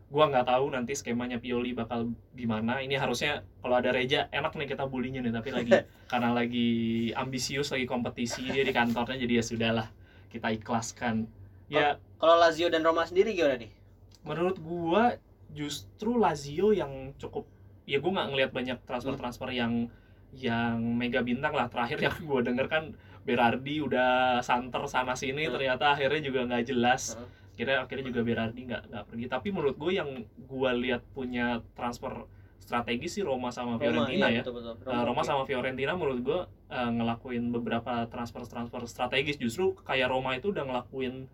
gua 0.09 0.25
nggak 0.25 0.45
tahu 0.45 0.73
nanti 0.73 0.97
skemanya 0.97 1.37
Pioli 1.37 1.71
bakal 1.71 2.09
gimana 2.33 2.81
ini 2.81 2.97
harusnya 2.97 3.45
kalau 3.61 3.77
ada 3.77 3.93
Reja 3.93 4.25
enak 4.29 4.57
nih 4.57 4.67
kita 4.67 4.89
bulinya 4.89 5.21
nih 5.21 5.29
tapi 5.29 5.49
lagi 5.53 5.71
karena 6.11 6.33
lagi 6.33 6.69
ambisius 7.13 7.69
lagi 7.69 7.85
kompetisi 7.85 8.41
dia 8.43 8.65
di 8.65 8.73
kantornya 8.73 9.15
jadi 9.15 9.37
ya 9.37 9.43
sudahlah 9.45 9.87
kita 10.29 10.49
ikhlaskan 10.51 11.29
ya 11.69 12.01
Kalau 12.17 12.35
Lazio 12.35 12.67
dan 12.67 12.81
Roma 12.81 13.05
sendiri 13.05 13.31
gimana 13.31 13.55
nih? 13.55 13.71
menurut 14.19 14.57
gua 14.59 15.15
justru 15.49 16.17
Lazio 16.17 16.73
yang 16.73 17.13
cukup 17.15 17.45
ya 17.85 18.01
gua 18.01 18.11
nggak 18.17 18.27
ngelihat 18.33 18.51
banyak 18.51 18.77
transfer-transfer 18.83 19.49
yang 19.49 19.87
yang 20.29 20.77
mega 20.93 21.21
bintang 21.21 21.53
lah 21.53 21.69
terakhir 21.69 21.97
yang 22.01 22.17
gua 22.25 22.41
denger 22.41 22.65
kan 22.65 22.83
Berardi 23.19 23.77
udah 23.77 24.41
santer 24.41 24.81
sana 24.85 25.13
sini 25.13 25.45
Hmm. 25.45 25.53
ternyata 25.53 25.93
akhirnya 25.93 26.21
juga 26.23 26.49
nggak 26.49 26.65
jelas 26.65 27.13
Hmm. 27.13 27.25
Kira 27.59 27.83
akhirnya 27.83 28.07
juga 28.07 28.23
Berardi 28.23 28.61
nggak 28.63 28.83
nggak 28.87 29.03
pergi. 29.11 29.25
Tapi 29.27 29.47
menurut 29.51 29.75
gue 29.75 29.91
yang 29.91 30.23
gua 30.47 30.71
lihat 30.71 31.03
punya 31.11 31.59
transfer 31.75 32.23
strategis 32.63 33.19
sih 33.19 33.23
Roma 33.25 33.51
sama 33.51 33.75
Fiorentina 33.75 34.31
ya. 34.31 34.45
Betul, 34.45 34.61
betul. 34.61 34.87
Uh, 34.87 35.03
Roma 35.03 35.25
sama 35.27 35.43
Fiorentina 35.43 35.97
menurut 35.97 36.19
gue 36.23 36.39
uh, 36.47 36.91
ngelakuin 36.95 37.51
beberapa 37.51 38.07
transfer 38.07 38.47
transfer 38.47 38.79
strategis. 38.87 39.35
Justru 39.35 39.75
kayak 39.83 40.07
Roma 40.07 40.39
itu 40.39 40.55
udah 40.55 40.63
ngelakuin 40.63 41.27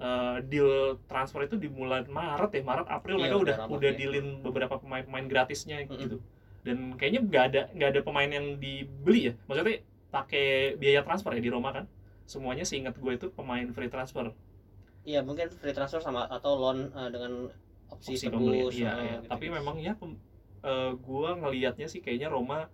uh, 0.00 0.42
deal 0.42 0.98
transfer 1.06 1.46
itu 1.46 1.54
di 1.60 1.70
bulan 1.70 2.08
Maret 2.10 2.50
ya 2.50 2.62
Maret 2.66 2.88
April. 2.90 3.16
Iya, 3.20 3.22
mereka 3.22 3.36
udah 3.38 3.56
udah 3.68 3.76
udah 3.76 3.90
ya. 3.92 3.98
dealin 4.00 4.26
beberapa 4.42 4.74
pemain-pemain 4.80 5.26
gratisnya 5.30 5.84
Mm-mm. 5.86 6.00
gitu. 6.00 6.16
Dan 6.66 6.98
kayaknya 6.98 7.20
nggak 7.28 7.44
ada 7.52 7.62
nggak 7.76 7.88
ada 7.94 8.00
pemain 8.02 8.30
yang 8.30 8.58
dibeli 8.58 9.30
ya. 9.30 9.32
Maksudnya 9.46 9.84
pakai 10.10 10.74
biaya 10.80 11.06
transfer 11.06 11.30
ya 11.36 11.42
di 11.44 11.52
Roma 11.52 11.70
kan? 11.76 11.84
Semuanya 12.26 12.64
seingat 12.64 12.96
gue 12.96 13.12
itu 13.14 13.28
pemain 13.36 13.68
free 13.70 13.92
transfer 13.92 14.32
Iya, 15.10 15.20
mungkin 15.26 15.50
free 15.50 15.74
transfer 15.74 15.98
sama 15.98 16.30
atau 16.30 16.54
loan 16.54 16.94
eh, 16.94 17.10
dengan 17.10 17.50
opsi, 17.90 18.14
opsi 18.14 18.26
tebus. 18.30 18.74
iya, 18.78 18.94
eh, 18.94 19.02
iya. 19.02 19.16
gitu-gitu. 19.18 19.30
tapi 19.34 19.46
memang 19.50 19.76
ya 19.82 19.92
pem, 19.98 20.14
eh, 20.62 20.92
gua 21.02 21.34
ngelihatnya 21.34 21.90
sih 21.90 21.98
kayaknya 21.98 22.30
Roma 22.30 22.70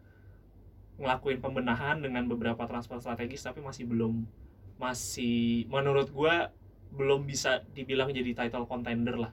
ngelakuin 1.01 1.41
pembenahan 1.41 2.01
dengan 2.01 2.29
beberapa 2.29 2.69
transfer 2.69 3.01
strategis 3.01 3.41
tapi 3.41 3.65
masih 3.65 3.89
belum 3.89 4.29
masih 4.77 5.65
menurut 5.73 6.13
gua 6.13 6.53
belum 6.93 7.25
bisa 7.25 7.65
dibilang 7.73 8.13
jadi 8.13 8.33
title 8.37 8.69
contender 8.69 9.17
lah 9.17 9.33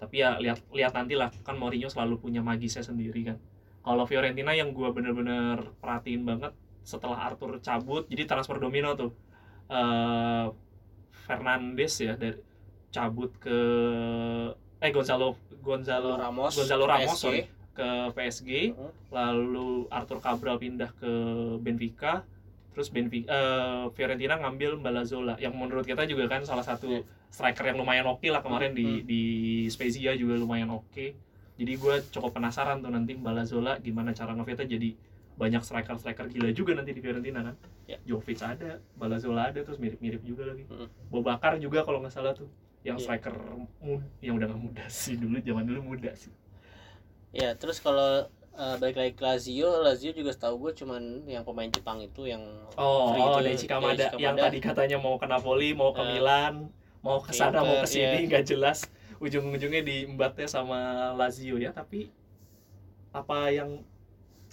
tapi 0.00 0.24
ya 0.24 0.40
lihat 0.40 0.64
lihat 0.72 0.96
nanti 0.96 1.12
lah 1.16 1.28
kan 1.44 1.60
Mourinho 1.60 1.92
selalu 1.92 2.20
punya 2.20 2.40
magisnya 2.40 2.80
sendiri 2.80 3.20
kan 3.32 3.36
kalau 3.84 4.08
Fiorentina 4.08 4.56
yang 4.56 4.72
gua 4.72 4.92
bener-bener 4.96 5.76
perhatiin 5.80 6.24
banget 6.24 6.56
setelah 6.84 7.20
Arthur 7.28 7.60
cabut 7.60 8.08
jadi 8.08 8.24
transfer 8.24 8.56
domino 8.56 8.96
tuh 8.96 9.12
eh 9.68 10.48
Fernandes 11.30 11.94
ya 11.96 12.14
dari 12.14 12.34
cabut 12.90 13.30
ke 13.38 13.58
eh 14.76 14.90
Gonzalo 14.90 15.38
Gonzalo 15.60 16.16
Ramos, 16.16 16.52
Gonzalo 16.52 16.84
Ramos 16.84 17.14
PSG. 17.14 17.22
sorry 17.22 17.42
ke 17.70 17.86
PSG 18.12 18.50
Mhm. 18.74 18.90
lalu 19.10 19.68
Arthur 19.88 20.18
Cabral 20.18 20.58
pindah 20.58 20.90
ke 20.92 21.12
Benfica 21.58 22.26
terus 22.70 22.88
Benfica 22.88 23.28
eh, 23.28 23.84
Fiorentina 23.92 24.34
ngambil 24.36 24.74
Balazola 24.76 25.38
yang 25.38 25.54
menurut 25.54 25.84
kita 25.84 26.02
juga 26.04 26.26
kan 26.26 26.42
salah 26.42 26.62
satu 26.62 26.90
Iya. 26.90 27.06
striker 27.30 27.62
yang 27.64 27.78
lumayan 27.78 28.06
oke 28.06 28.26
lah 28.26 28.42
kemarin 28.42 28.74
di 28.74 28.82
Hmm. 28.82 29.06
di 29.06 29.22
Spezia 29.68 30.10
juga 30.12 30.34
lumayan 30.34 30.70
oke 30.72 31.14
jadi 31.54 31.72
gue 31.72 31.94
cukup 32.10 32.34
penasaran 32.34 32.80
tuh 32.80 32.90
nanti 32.90 33.14
Balazola 33.14 33.78
gimana 33.78 34.10
cara 34.10 34.32
ngefitnya 34.32 34.66
jadi 34.66 34.90
banyak 35.40 35.64
striker-striker 35.64 36.28
gila 36.28 36.52
juga 36.52 36.76
nanti 36.76 36.92
di 36.92 37.00
Fiorentina 37.00 37.40
kan 37.40 37.56
Ya. 37.88 37.96
Jovic 38.04 38.38
ada 38.38 38.78
Balazola 38.94 39.48
ada 39.48 39.64
terus 39.64 39.80
mirip-mirip 39.80 40.20
juga 40.20 40.46
lagi 40.46 40.68
Hmm. 40.68 40.86
Bobakar 41.08 41.56
juga 41.56 41.80
kalau 41.80 41.98
nggak 41.98 42.12
salah 42.12 42.36
tuh 42.36 42.46
yang 42.80 43.00
Iya. 43.00 43.04
striker 43.08 43.34
mud 43.80 44.04
yang 44.20 44.36
udah 44.36 44.46
gak 44.46 44.60
muda 44.60 44.84
sih 44.86 45.16
dulu 45.16 45.40
zaman 45.40 45.64
dulu 45.64 45.80
muda 45.86 46.12
sih 46.14 46.30
Ya, 47.30 47.54
terus 47.54 47.78
kalau 47.78 48.26
eh, 48.52 48.74
balik 48.76 48.96
lagi 48.96 49.12
ke 49.14 49.22
Lazio, 49.22 49.80
Lazio 49.80 50.10
juga 50.10 50.30
setahu 50.30 50.68
gue 50.68 50.72
cuman 50.76 51.02
yang 51.24 51.40
pemain 51.40 51.68
Jepang 51.68 51.98
itu 51.98 52.26
yang 52.26 52.42
oh 52.74 53.14
oh 53.14 53.40
Daichi 53.40 53.64
Kamada 53.64 54.12
yang 54.16 54.34
tadi 54.34 54.58
katanya 54.58 54.98
mau 54.98 55.16
ke 55.16 55.24
Napoli 55.24 55.72
mau 55.72 55.90
ke 55.90 56.02
Eh, 56.02 56.06
Milan 56.12 56.68
mau 57.00 57.16
ke 57.18 57.32
sana 57.32 57.64
mau 57.64 57.80
ke 57.80 57.88
sini 57.88 58.22
iya. 58.22 58.28
nggak 58.28 58.44
jelas 58.46 58.84
ujung-ujungnya 59.16 59.80
diembatnya 59.80 60.44
sama 60.44 60.78
Lazio 61.14 61.56
ya 61.56 61.70
tapi 61.70 62.12
apa 63.10 63.50
yang 63.50 63.82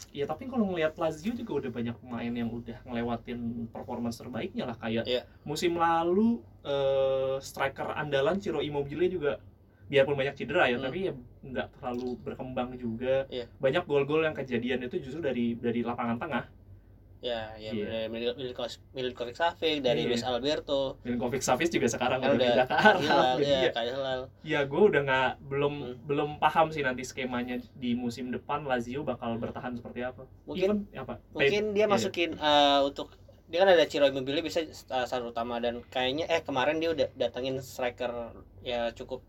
ya 0.10 0.24
tapi 0.24 0.46
kalau 0.46 0.66
ngelihat 0.68 0.94
Lazio 0.96 1.34
juga 1.34 1.52
udah 1.58 1.72
banyak 1.72 1.96
pemain 1.98 2.30
yang 2.32 2.50
udah 2.50 2.78
ngelewatin 2.84 3.40
performance 3.68 4.18
terbaiknya 4.18 4.66
lah 4.66 4.78
kayak 4.78 5.04
Iya. 5.04 5.22
musim 5.42 5.76
lalu 5.76 6.40
eh, 6.62 7.36
striker 7.40 7.94
andalan 7.94 8.38
Ciro 8.38 8.60
Immobile 8.60 9.08
juga 9.08 9.32
biarpun 9.88 10.14
banyak 10.14 10.36
cedera 10.36 10.68
ya 10.68 10.76
Hmm. 10.76 10.86
tapi 10.86 11.00
ya 11.08 11.14
nggak 11.42 11.68
terlalu 11.74 12.20
berkembang 12.20 12.76
juga 12.76 13.24
Iya. 13.28 13.48
banyak 13.58 13.84
gol-gol 13.84 14.22
yang 14.22 14.36
kejadian 14.36 14.84
itu 14.84 15.00
justru 15.00 15.24
dari 15.24 15.56
dari 15.56 15.80
lapangan 15.80 16.20
tengah 16.20 16.44
ya 17.18 17.58
ya 17.58 17.72
Iya. 17.74 17.86
dari 17.86 18.08
Mil- 18.14 18.38
Milinkovic 18.94 19.36
Savic 19.36 19.82
dari 19.82 20.06
Iya. 20.06 20.10
Luis 20.14 20.24
Alberto. 20.24 21.02
Milinkovic 21.02 21.42
Savic 21.42 21.70
juga 21.74 21.88
sekarang 21.90 22.22
kan 22.22 22.38
udah 22.38 22.46
pindah 22.46 22.68
ke 22.70 22.76
Arab 22.78 23.00
Hilal 23.02 23.34
jadi 23.42 23.50
ya 23.50 23.72
ya, 23.74 24.16
ya 24.46 24.60
gue 24.70 24.82
udah 24.86 25.02
nggak 25.02 25.30
belum 25.50 25.74
Hmm. 25.78 25.96
belum 26.06 26.30
paham 26.38 26.70
sih 26.70 26.86
nanti 26.86 27.02
skemanya 27.02 27.58
di 27.74 27.98
musim 27.98 28.30
depan 28.30 28.66
Lazio 28.66 29.02
bakal 29.02 29.38
bertahan 29.42 29.74
seperti 29.74 30.06
apa. 30.06 30.24
Mungkin 30.46 30.70
Even, 30.88 31.00
apa? 31.00 31.14
mungkin 31.34 31.64
dia 31.74 31.86
iya. 31.86 31.88
masukin 31.90 32.30
eh, 32.38 32.80
untuk 32.86 33.14
dia 33.48 33.64
kan 33.64 33.70
ada 33.72 33.88
Ciro 33.88 34.04
Immobile 34.06 34.44
bisa 34.44 34.60
uh, 34.92 35.08
utama. 35.24 35.58
Dan 35.64 35.80
kayaknya 35.88 36.28
eh 36.28 36.44
kemarin 36.44 36.84
dia 36.84 36.92
udah 36.92 37.08
datangin 37.16 37.64
striker 37.64 38.36
ya 38.60 38.92
cukup 38.92 39.24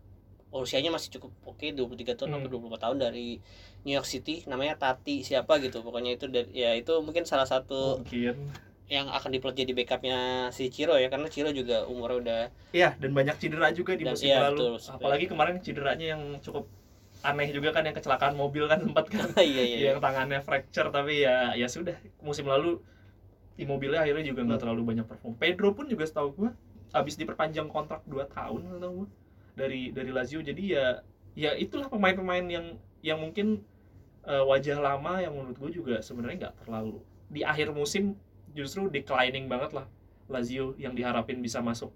usianya 0.51 0.89
masih 0.89 1.13
cukup 1.13 1.29
oke 1.45 1.61
23 1.69 2.13
tahun 2.15 2.29
Hmm. 2.31 2.41
atau 2.41 2.49
24 2.51 2.81
tahun 2.81 2.97
dari 2.99 3.37
New 3.81 3.93
York 3.93 4.03
City 4.03 4.41
namanya 4.43 4.75
Tati 4.75 5.21
siapa 5.21 5.57
gitu 5.57 5.79
pokoknya 5.79 6.15
itu 6.15 6.25
dari- 6.25 6.49
ya 6.51 6.73
itu 6.73 6.97
mungkin 6.99 7.21
salah 7.23 7.45
satu 7.45 8.01
mungkin 8.01 8.49
yang 8.85 9.05
akan 9.07 9.29
diplot 9.29 9.53
jadi 9.53 9.69
backupnya 9.69 10.17
si 10.49 10.67
Ciro 10.67 10.95
ya 10.95 11.07
karena 11.07 11.27
Ciro 11.27 11.49
juga 11.49 11.85
umurnya 11.85 12.17
udah 12.17 12.41
Iya, 12.71 12.97
dan 12.97 13.13
banyak 13.13 13.37
cedera 13.37 13.69
juga 13.69 13.93
di 13.93 14.01
Dan- 14.01 14.17
musim 14.17 14.27
iya, 14.27 14.41
lalu. 14.43 14.73
betul. 14.73 14.97
Apalagi 14.97 15.25
kemarin 15.25 15.55
cederanya 15.59 16.05
yang 16.09 16.21
cukup 16.39 16.65
aneh 17.19 17.49
juga 17.49 17.69
kan 17.69 17.83
yang 17.83 17.93
kecelakaan 17.93 18.33
mobil 18.33 18.65
kan 18.65 18.81
sempat 18.87 19.05
kan 19.05 19.29
iya 19.37 19.43
iya 19.43 19.61
iya. 19.61 19.87
yang 19.87 19.99
tangannya 19.99 20.39
fracture 20.39 20.89
tapi 20.89 21.21
ya 21.21 21.53
ya 21.53 21.67
sudah 21.67 21.93
musim 22.19 22.45
lalu 22.45 22.81
Immobile 23.55 23.99
akhirnya 23.99 24.23
juga 24.25 24.41
nggak 24.41 24.55
Hmm. 24.55 24.63
terlalu 24.65 24.81
banyak 24.87 25.05
perform. 25.05 25.33
Pedro 25.35 25.69
pun 25.71 25.85
juga 25.85 26.07
setahu 26.07 26.29
gua 26.33 26.49
habis 26.89 27.13
diperpanjang 27.13 27.67
kontrak 27.67 28.01
2 28.03 28.23
tahun 28.25 28.71
setahu 28.71 28.93
gua 28.95 29.07
dari 29.59 29.91
dari 29.91 30.11
Lazio 30.15 30.39
jadi 30.39 30.63
ya 30.63 30.85
ya 31.35 31.51
itulah 31.59 31.91
pemain-pemain 31.91 32.47
yang 32.47 32.65
yang 33.03 33.19
mungkin 33.19 33.59
eh, 34.23 34.43
wajah 34.43 34.79
lama 34.79 35.19
yang 35.19 35.35
menurut 35.35 35.59
gue 35.59 35.71
juga 35.75 35.95
sebenarnya 35.99 36.47
nggak 36.47 36.55
terlalu 36.63 37.03
di 37.27 37.43
akhir 37.43 37.75
musim 37.75 38.15
justru 38.55 38.87
declining 38.87 39.51
banget 39.51 39.75
lah 39.75 39.85
Lazio 40.31 40.73
yang 40.79 40.95
diharapin 40.95 41.43
bisa 41.43 41.59
masuk 41.59 41.91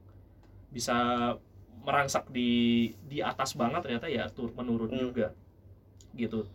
bisa 0.70 0.96
merangsak 1.84 2.28
di 2.32 2.52
di 3.06 3.20
atas 3.20 3.54
banget 3.54 3.84
ternyata 3.84 4.08
ya 4.08 4.28
tur 4.28 4.52
menurun 4.56 4.92
Hmm. 4.92 5.02
juga 5.10 5.28
gitu 6.14 6.48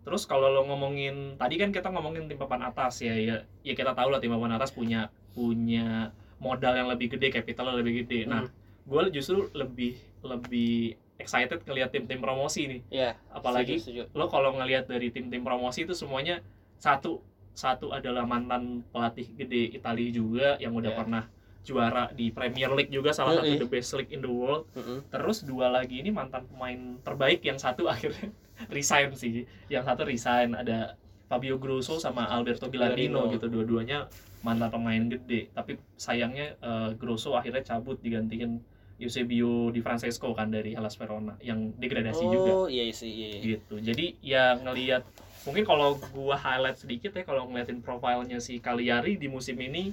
terus 0.00 0.24
kalau 0.24 0.48
lo 0.48 0.64
ngomongin 0.64 1.36
tadi 1.36 1.60
kan 1.60 1.68
kita 1.70 1.92
ngomongin 1.92 2.24
tim 2.24 2.40
papan 2.40 2.64
atas 2.64 3.04
ya 3.04 3.12
ya 3.12 3.44
ya 3.60 3.74
kita 3.76 3.92
tahu 3.92 4.08
lah 4.08 4.18
tim 4.18 4.32
papan 4.32 4.56
atas 4.56 4.72
punya 4.72 5.12
punya 5.36 6.10
modal 6.40 6.72
yang 6.72 6.88
lebih 6.88 7.12
gede 7.12 7.28
capital 7.30 7.74
yang 7.74 7.78
lebih 7.84 8.06
gede 8.06 8.24
nah 8.24 8.48
Hmm. 8.48 8.54
gue 8.88 9.02
justru 9.12 9.46
lebih 9.52 10.00
lebih 10.22 10.94
excited 11.16 11.60
ngelihat 11.62 11.90
tim-tim 11.90 12.18
promosi 12.18 12.64
nih 12.66 12.80
Iya, 12.88 13.10
apalagi 13.30 13.76
setuju, 13.76 14.08
setuju. 14.08 14.16
lo 14.16 14.26
kalau 14.26 14.50
ngelihat 14.54 14.84
dari 14.84 15.08
tim-tim 15.08 15.40
promosi 15.40 15.84
itu 15.84 15.92
semuanya 15.92 16.40
satu 16.76 17.20
satu 17.52 17.90
adalah 17.90 18.24
mantan 18.24 18.80
pelatih 18.88 19.28
gede 19.34 19.74
Italia 19.74 20.08
juga 20.08 20.56
yang 20.56 20.72
udah 20.72 20.92
Ya. 20.92 20.96
pernah 20.96 21.24
juara 21.60 22.08
di 22.10 22.32
Premier 22.32 22.72
League 22.72 22.88
juga 22.88 23.12
salah 23.12 23.36
satu 23.36 23.52
the 23.54 23.68
best 23.68 23.92
league 23.92 24.08
in 24.08 24.24
the 24.24 24.32
world 24.32 24.64
Mm-mm. 24.72 25.04
terus 25.06 25.44
dua 25.44 25.68
lagi 25.68 26.00
ini 26.00 26.08
mantan 26.08 26.48
pemain 26.48 26.78
terbaik 26.98 27.42
yang 27.42 27.60
satu 27.60 27.84
akhirnya 27.92 28.32
resign 28.66 29.12
sih 29.12 29.44
yang 29.68 29.84
satu 29.84 30.04
resign 30.04 30.52
ada 30.54 30.96
Fabio 31.28 31.60
Grosso 31.60 32.00
sama 32.00 32.24
Alberto 32.26 32.66
Gilardino 32.66 33.28
Gilardino. 33.28 33.32
gitu 33.34 33.46
dua-duanya 33.46 34.08
mantan 34.40 34.72
pemain 34.72 35.04
gede 35.06 35.52
tapi 35.52 35.76
sayangnya 35.94 36.56
eh, 36.56 36.90
Grosso 36.96 37.36
akhirnya 37.36 37.60
cabut 37.62 38.00
digantiin 38.00 38.56
Eusebio 39.00 39.72
Di 39.72 39.80
Francesco 39.80 40.30
kan 40.36 40.52
dari 40.52 40.76
Hellas 40.76 40.94
Verona 40.94 41.34
yang 41.40 41.72
degradasi 41.74 42.24
juga 42.28 42.50
Oh, 42.52 42.68
iya 42.68 42.86
sih, 42.92 43.08
iya. 43.08 43.28
iya. 43.34 43.40
gitu 43.56 43.80
jadi 43.80 44.06
ya 44.20 44.44
ngelihat 44.60 45.02
mungkin 45.48 45.64
kalau 45.64 45.96
gua 46.12 46.36
highlight 46.36 46.76
sedikit 46.76 47.16
ya 47.16 47.24
kalau 47.24 47.48
ngeliatin 47.48 47.80
profilnya 47.80 48.36
si 48.38 48.60
Cagliari 48.60 49.16
di 49.16 49.26
musim 49.26 49.56
ini 49.56 49.88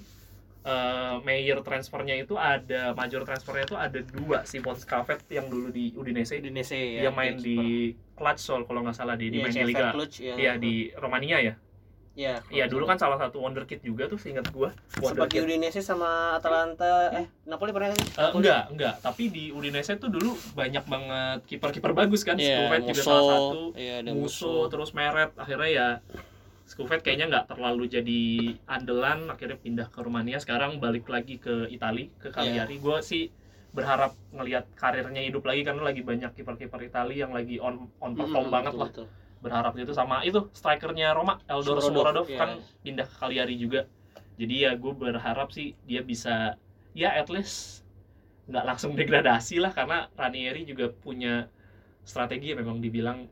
eh 0.68 1.16
major 1.24 1.64
transfernya 1.64 2.20
itu 2.20 2.36
ada 2.36 2.92
major 2.92 3.24
transfernya 3.24 3.64
itu 3.64 3.78
ada 3.80 4.00
dua 4.04 4.44
si 4.44 4.60
Pons 4.60 4.84
Cavet 4.84 5.24
yang 5.32 5.48
dulu 5.48 5.72
di 5.72 5.96
Udinese 5.96 6.44
Udinese 6.44 7.00
ya. 7.00 7.08
main 7.08 7.40
di 7.40 7.96
Clutch 8.20 8.44
Sol 8.44 8.68
kalau 8.68 8.84
nggak 8.84 8.98
salah 9.00 9.16
dia 9.16 9.32
di 9.32 9.40
Iya, 9.40 9.44
main 9.48 9.56
di 9.56 9.64
Liga 9.64 9.86
Cluj, 9.96 10.12
ya. 10.20 10.36
Iya 10.36 10.54
di 10.60 10.92
Romania 11.00 11.40
ya 11.40 11.56
Iya. 12.18 12.42
Iya 12.50 12.66
dulu 12.66 12.90
kan 12.90 12.98
salah 12.98 13.22
satu 13.22 13.38
wonderkid 13.46 13.86
juga 13.86 14.10
tuh 14.10 14.18
seingat 14.18 14.50
gua 14.50 14.74
wonderkid 14.98 15.46
Udinese 15.46 15.86
sama 15.86 16.34
Atalanta 16.34 17.14
eh 17.14 17.30
Napoli 17.46 17.70
pernah 17.70 17.94
kan? 17.94 18.02
Eh, 18.02 18.32
enggak 18.34 18.62
enggak. 18.74 18.96
Tapi 19.06 19.30
di 19.30 19.44
Udinese 19.54 20.02
tuh 20.02 20.10
dulu 20.10 20.34
banyak 20.58 20.82
banget 20.90 21.40
kiper-kiper 21.46 21.94
bagus 21.94 22.26
kan. 22.26 22.42
Iya, 22.42 22.74
Skuvet 22.74 22.82
juga 22.90 23.04
salah 23.06 23.24
satu. 23.30 23.62
Ada 23.78 24.12
Musso 24.18 24.66
terus 24.74 24.98
Meret. 24.98 25.30
Akhirnya 25.38 25.70
ya 25.70 25.88
Skuvet 26.66 27.06
kayaknya 27.06 27.30
nggak 27.30 27.54
terlalu 27.54 27.86
jadi 27.86 28.22
andalan. 28.66 29.30
Akhirnya 29.30 29.62
pindah 29.62 29.88
ke 29.94 30.02
Rumania. 30.02 30.42
Sekarang 30.42 30.82
balik 30.82 31.06
lagi 31.06 31.38
ke 31.38 31.70
Itali 31.70 32.10
ke 32.18 32.34
Cagliari. 32.34 32.82
Gue 32.82 32.98
sih 33.06 33.30
berharap 33.78 34.18
ngelihat 34.34 34.66
karirnya 34.74 35.22
hidup 35.22 35.46
lagi 35.46 35.62
karena 35.62 35.86
lagi 35.86 36.02
banyak 36.02 36.34
kiper-kiper 36.34 36.82
Itali 36.82 37.22
yang 37.22 37.30
lagi 37.30 37.62
on 37.62 37.86
on 38.02 38.18
perform 38.18 38.50
Mm-mm, 38.50 38.56
banget 38.58 38.74
betul, 38.74 38.82
lah. 38.82 38.90
betul. 38.90 39.08
Berharap 39.42 39.78
gitu 39.78 39.94
sama 39.94 40.26
itu 40.26 40.50
strikernya 40.54 41.14
Roma 41.14 41.38
Eldor 41.46 41.80
Shomurodov 41.82 42.26
iya. 42.30 42.40
kan 42.42 42.50
pindah 42.82 43.06
ke 43.06 43.16
Cagliari 43.18 43.56
juga 43.58 43.86
jadi 44.38 44.70
ya 44.70 44.72
gue 44.78 44.94
berharap 44.94 45.50
sih 45.54 45.74
dia 45.86 46.02
bisa 46.02 46.58
ya 46.98 47.14
at 47.14 47.30
least 47.30 47.86
nggak 48.48 48.66
langsung 48.66 48.96
degradasi 48.96 49.60
lah 49.60 49.76
karena 49.76 50.08
Ranieri 50.16 50.64
juga 50.64 50.90
punya 50.90 51.52
strategi 52.08 52.54
ya 52.54 52.56
memang 52.58 52.80
dibilang 52.80 53.28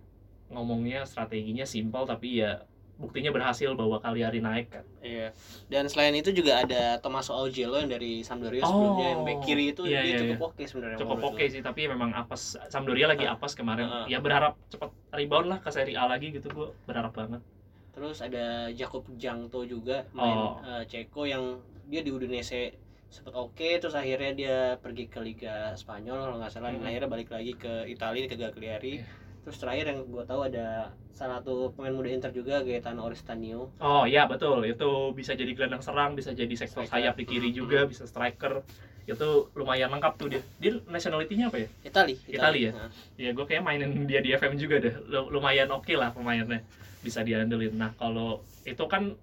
ngomongnya 0.52 1.08
strateginya 1.08 1.64
simpel 1.66 2.06
tapi 2.06 2.44
ya 2.44 2.68
buktinya 2.96 3.28
berhasil 3.30 3.68
bahwa 3.72 4.00
Cagliari 4.00 4.40
naik 4.40 4.68
kan 4.70 4.86
Iya. 5.00 5.36
Dan 5.68 5.86
selain 5.86 6.14
itu 6.14 6.32
juga 6.32 6.60
ada 6.60 6.98
Tommaso 6.98 7.32
Augello 7.32 7.76
yang 7.76 7.88
dari 7.88 8.20
Sampdoria 8.20 8.62
Oh, 8.62 8.70
sebelumnya 8.70 9.08
yang 9.10 9.22
back 9.22 9.40
kiri 9.42 9.66
itu 9.70 9.84
iya, 9.84 10.00
dia 10.00 10.10
iya, 10.10 10.20
cukup 10.26 10.42
oke 10.50 10.64
sebenarnya. 10.64 10.98
cukup 10.98 11.20
oke 11.22 11.38
gua. 11.38 11.52
sih 11.52 11.62
tapi 11.62 11.82
memang 11.86 12.10
apes 12.12 12.44
Sampdoria 12.66 13.08
lagi 13.08 13.24
Ah. 13.24 13.36
apes 13.36 13.54
kemarin 13.54 13.86
Ah. 13.86 14.06
ya 14.06 14.18
berharap 14.18 14.56
cepat 14.68 14.90
rebound 15.12 15.48
lah 15.48 15.60
ke 15.60 15.70
Serie 15.70 15.94
A 15.94 16.06
lagi 16.06 16.32
gitu 16.32 16.48
gue 16.50 16.68
berharap 16.84 17.12
banget 17.12 17.44
Terus 17.92 18.20
ada 18.20 18.68
Jakub 18.70 19.08
Jangto 19.14 19.64
juga 19.64 20.04
main 20.12 20.36
Oh. 20.36 20.60
eh, 20.62 20.84
Ceko 20.86 21.24
yang 21.24 21.44
dia 21.86 22.00
di 22.00 22.10
Udinese 22.10 22.76
sempat 23.08 23.32
oke 23.34 23.70
terus 23.78 23.94
akhirnya 23.94 24.32
dia 24.32 24.56
pergi 24.76 25.06
ke 25.06 25.20
Liga 25.20 25.72
Spanyol 25.74 26.20
kalau 26.22 26.36
nggak 26.38 26.50
salah 26.50 26.70
dan 26.70 26.80
Hmm. 26.80 26.90
akhirnya 26.90 27.08
balik 27.08 27.30
lagi 27.30 27.54
ke 27.54 27.86
Italia 27.86 28.26
ke 28.26 28.36
Cagliari. 28.36 29.00
Iya. 29.00 29.08
Terus 29.46 29.62
terakhir 29.62 29.86
yang 29.94 30.00
gua 30.10 30.26
tahu 30.26 30.50
ada 30.50 30.90
salah 31.14 31.40
satu 31.40 31.70
pemain 31.78 31.94
muda 31.94 32.10
Inter 32.10 32.34
juga 32.34 32.66
Gaetano 32.66 33.06
Oristanio. 33.06 33.70
Oh 33.78 34.04
ya 34.04 34.26
betul. 34.26 34.66
Itu 34.66 35.14
bisa 35.14 35.38
jadi 35.38 35.54
gelandang 35.54 35.86
serang 35.86 36.18
bisa 36.18 36.34
jadi 36.34 36.52
sektor 36.58 36.84
sayap 36.84 37.14
di 37.14 37.24
kiri 37.24 37.54
juga 37.54 37.86
bisa 37.86 38.10
striker. 38.10 38.66
Itu 39.06 39.54
lumayan 39.54 39.94
lengkap 39.94 40.14
tuh 40.18 40.34
dia. 40.34 40.42
Dia 40.58 40.82
nationality-nya 40.90 41.54
apa 41.54 41.62
ya? 41.62 41.68
Itali, 41.86 42.18
Itali. 42.26 42.60
Ya? 42.68 42.72
Nah, 42.74 42.90
ya 43.22 43.30
gue 43.38 43.46
kayak 43.46 43.62
mainin 43.62 44.10
dia 44.10 44.18
di 44.20 44.34
FM 44.34 44.58
juga 44.58 44.82
deh. 44.82 44.98
Lu- 45.06 45.30
lumayan 45.30 45.70
oke 45.70 45.94
lah 45.94 46.10
pemainnya. 46.10 46.66
Bisa 47.06 47.22
diandelin. 47.22 47.78
Nah 47.78 47.94
kalau 48.02 48.42
itu 48.66 48.82
kan 48.90 49.14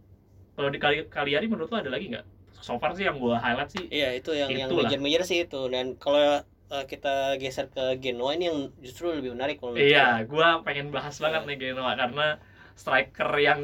kalau 0.54 0.70
di 0.70 0.78
Kali- 0.78 1.10
Cagliari 1.10 1.50
menurut 1.50 1.66
lo 1.66 1.82
ada 1.82 1.90
lagi 1.90 2.14
nggak? 2.14 2.22
So 2.62 2.78
far 2.78 2.94
sih 2.94 3.02
yang 3.02 3.18
gue 3.18 3.34
highlight 3.34 3.74
sih 3.74 3.90
Iya 3.90 4.14
itu 4.14 4.30
yang 4.38 4.46
yang 4.54 4.70
Itulah. 4.70 4.86
major-major 4.86 5.26
sih 5.26 5.42
itu. 5.42 5.66
Dan 5.66 5.98
kalau 5.98 6.46
eh, 6.72 6.84
kita 6.84 7.36
geser 7.36 7.68
ke 7.68 8.00
Genoa 8.00 8.32
ini 8.32 8.48
yang 8.48 8.58
justru 8.80 9.12
lebih 9.12 9.36
menarik 9.36 9.60
kalau 9.60 9.76
iya 9.76 10.24
gue 10.24 10.48
pengen 10.64 10.88
bahas 10.88 11.14
banget 11.16 11.44
Iya. 11.44 11.48
nih 11.52 11.58
Genoa 11.60 11.92
karena 11.94 12.26
striker 12.72 13.30
yang 13.36 13.60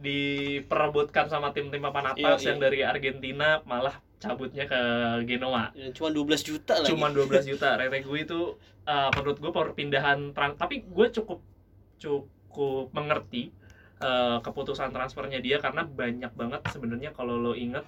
diperebutkan 0.00 1.28
sama 1.28 1.52
tim-tim 1.52 1.80
papan 1.80 2.12
Iya, 2.12 2.36
atas 2.36 2.40
iya. 2.42 2.48
yang 2.52 2.58
dari 2.58 2.80
Argentina 2.82 3.60
malah 3.64 3.96
cabutnya 4.16 4.64
ke 4.64 4.80
Genoa. 5.24 5.72
Dan 5.72 5.92
cuma 5.92 6.08
12 6.12 6.40
juta 6.44 6.74
lagi. 6.76 6.92
cuman 6.92 7.10
12 7.12 7.40
juta 7.52 7.68
Retegui 7.76 8.24
itu 8.24 8.56
uh, 8.84 9.08
menurut 9.16 9.38
gue 9.40 9.52
perpindahan 9.52 10.32
tran 10.32 10.56
tapi 10.56 10.84
gue 10.84 11.06
cukup 11.10 11.40
cukup 11.96 12.92
mengerti 12.92 13.48
uh, 14.00 14.40
keputusan 14.40 14.92
transfernya 14.92 15.40
dia 15.40 15.56
karena 15.56 15.84
banyak 15.84 16.32
banget 16.32 16.60
sebenarnya 16.68 17.12
kalau 17.12 17.36
lo 17.36 17.52
inget 17.52 17.84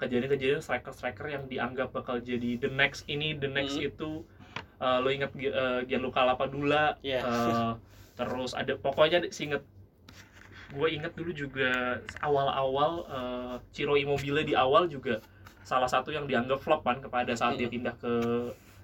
kejadian-kejadian 0.00 0.64
striker-striker 0.64 1.28
yang 1.28 1.44
dianggap 1.44 1.92
bakal 1.92 2.16
jadi 2.16 2.56
the 2.56 2.72
next 2.72 3.04
ini 3.06 3.36
the 3.36 3.46
next 3.46 3.76
Hmm. 3.76 3.88
itu 3.88 4.10
Eh, 4.80 4.96
lo 4.96 5.12
inget 5.12 5.28
Gi- 5.36 5.52
eh, 5.52 5.84
Gianluca 5.84 6.24
Lapadula 6.24 6.96
Iya. 7.04 7.20
eh, 7.20 7.72
terus 8.16 8.56
ada 8.56 8.72
pokoknya 8.72 9.28
inget 9.28 9.60
gue 10.72 10.88
inget 10.88 11.12
dulu 11.12 11.36
juga 11.36 12.00
awal-awal 12.24 13.04
eh, 13.04 13.54
Ciro 13.76 13.92
Immobile 13.92 14.40
di 14.40 14.56
awal 14.56 14.88
juga 14.88 15.20
salah 15.68 15.84
satu 15.84 16.08
yang 16.08 16.24
dianggap 16.24 16.64
flop 16.64 16.80
kan 16.80 16.96
kepada 16.96 17.28
saat 17.36 17.60
dia 17.60 17.68
Mm. 17.68 17.74
pindah 17.76 17.94
ke 18.00 18.12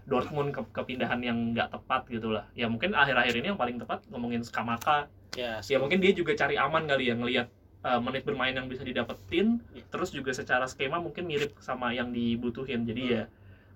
Dortmund 0.04 0.52
ke 0.52 0.60
kepindahan 0.70 1.16
yang 1.18 1.56
nggak 1.56 1.72
tepat 1.72 2.04
gitu 2.12 2.28
lah 2.28 2.44
ya 2.52 2.68
mungkin 2.68 2.92
akhir-akhir 2.92 3.32
ini 3.40 3.46
yang 3.50 3.58
paling 3.58 3.80
tepat 3.80 4.04
ngomongin 4.12 4.44
Skamaka 4.44 5.08
ya 5.32 5.64
ya 5.64 5.80
mungkin 5.80 5.96
dia 5.96 6.12
juga 6.12 6.36
cari 6.36 6.60
aman 6.60 6.84
kali 6.84 7.08
ya 7.08 7.16
ngelihat 7.16 7.48
uh, 7.86 8.00
menit 8.02 8.26
bermain 8.26 8.50
yang 8.50 8.66
bisa 8.66 8.82
didapetin 8.82 9.62
Iya. 9.70 9.86
terus 9.86 10.10
juga 10.10 10.34
secara 10.34 10.66
skema 10.66 10.98
mungkin 10.98 11.24
mirip 11.24 11.54
sama 11.62 11.94
yang 11.94 12.10
dibutuhin 12.10 12.82
jadi 12.82 13.02
Hmm. 13.02 13.14
ya 13.14 13.22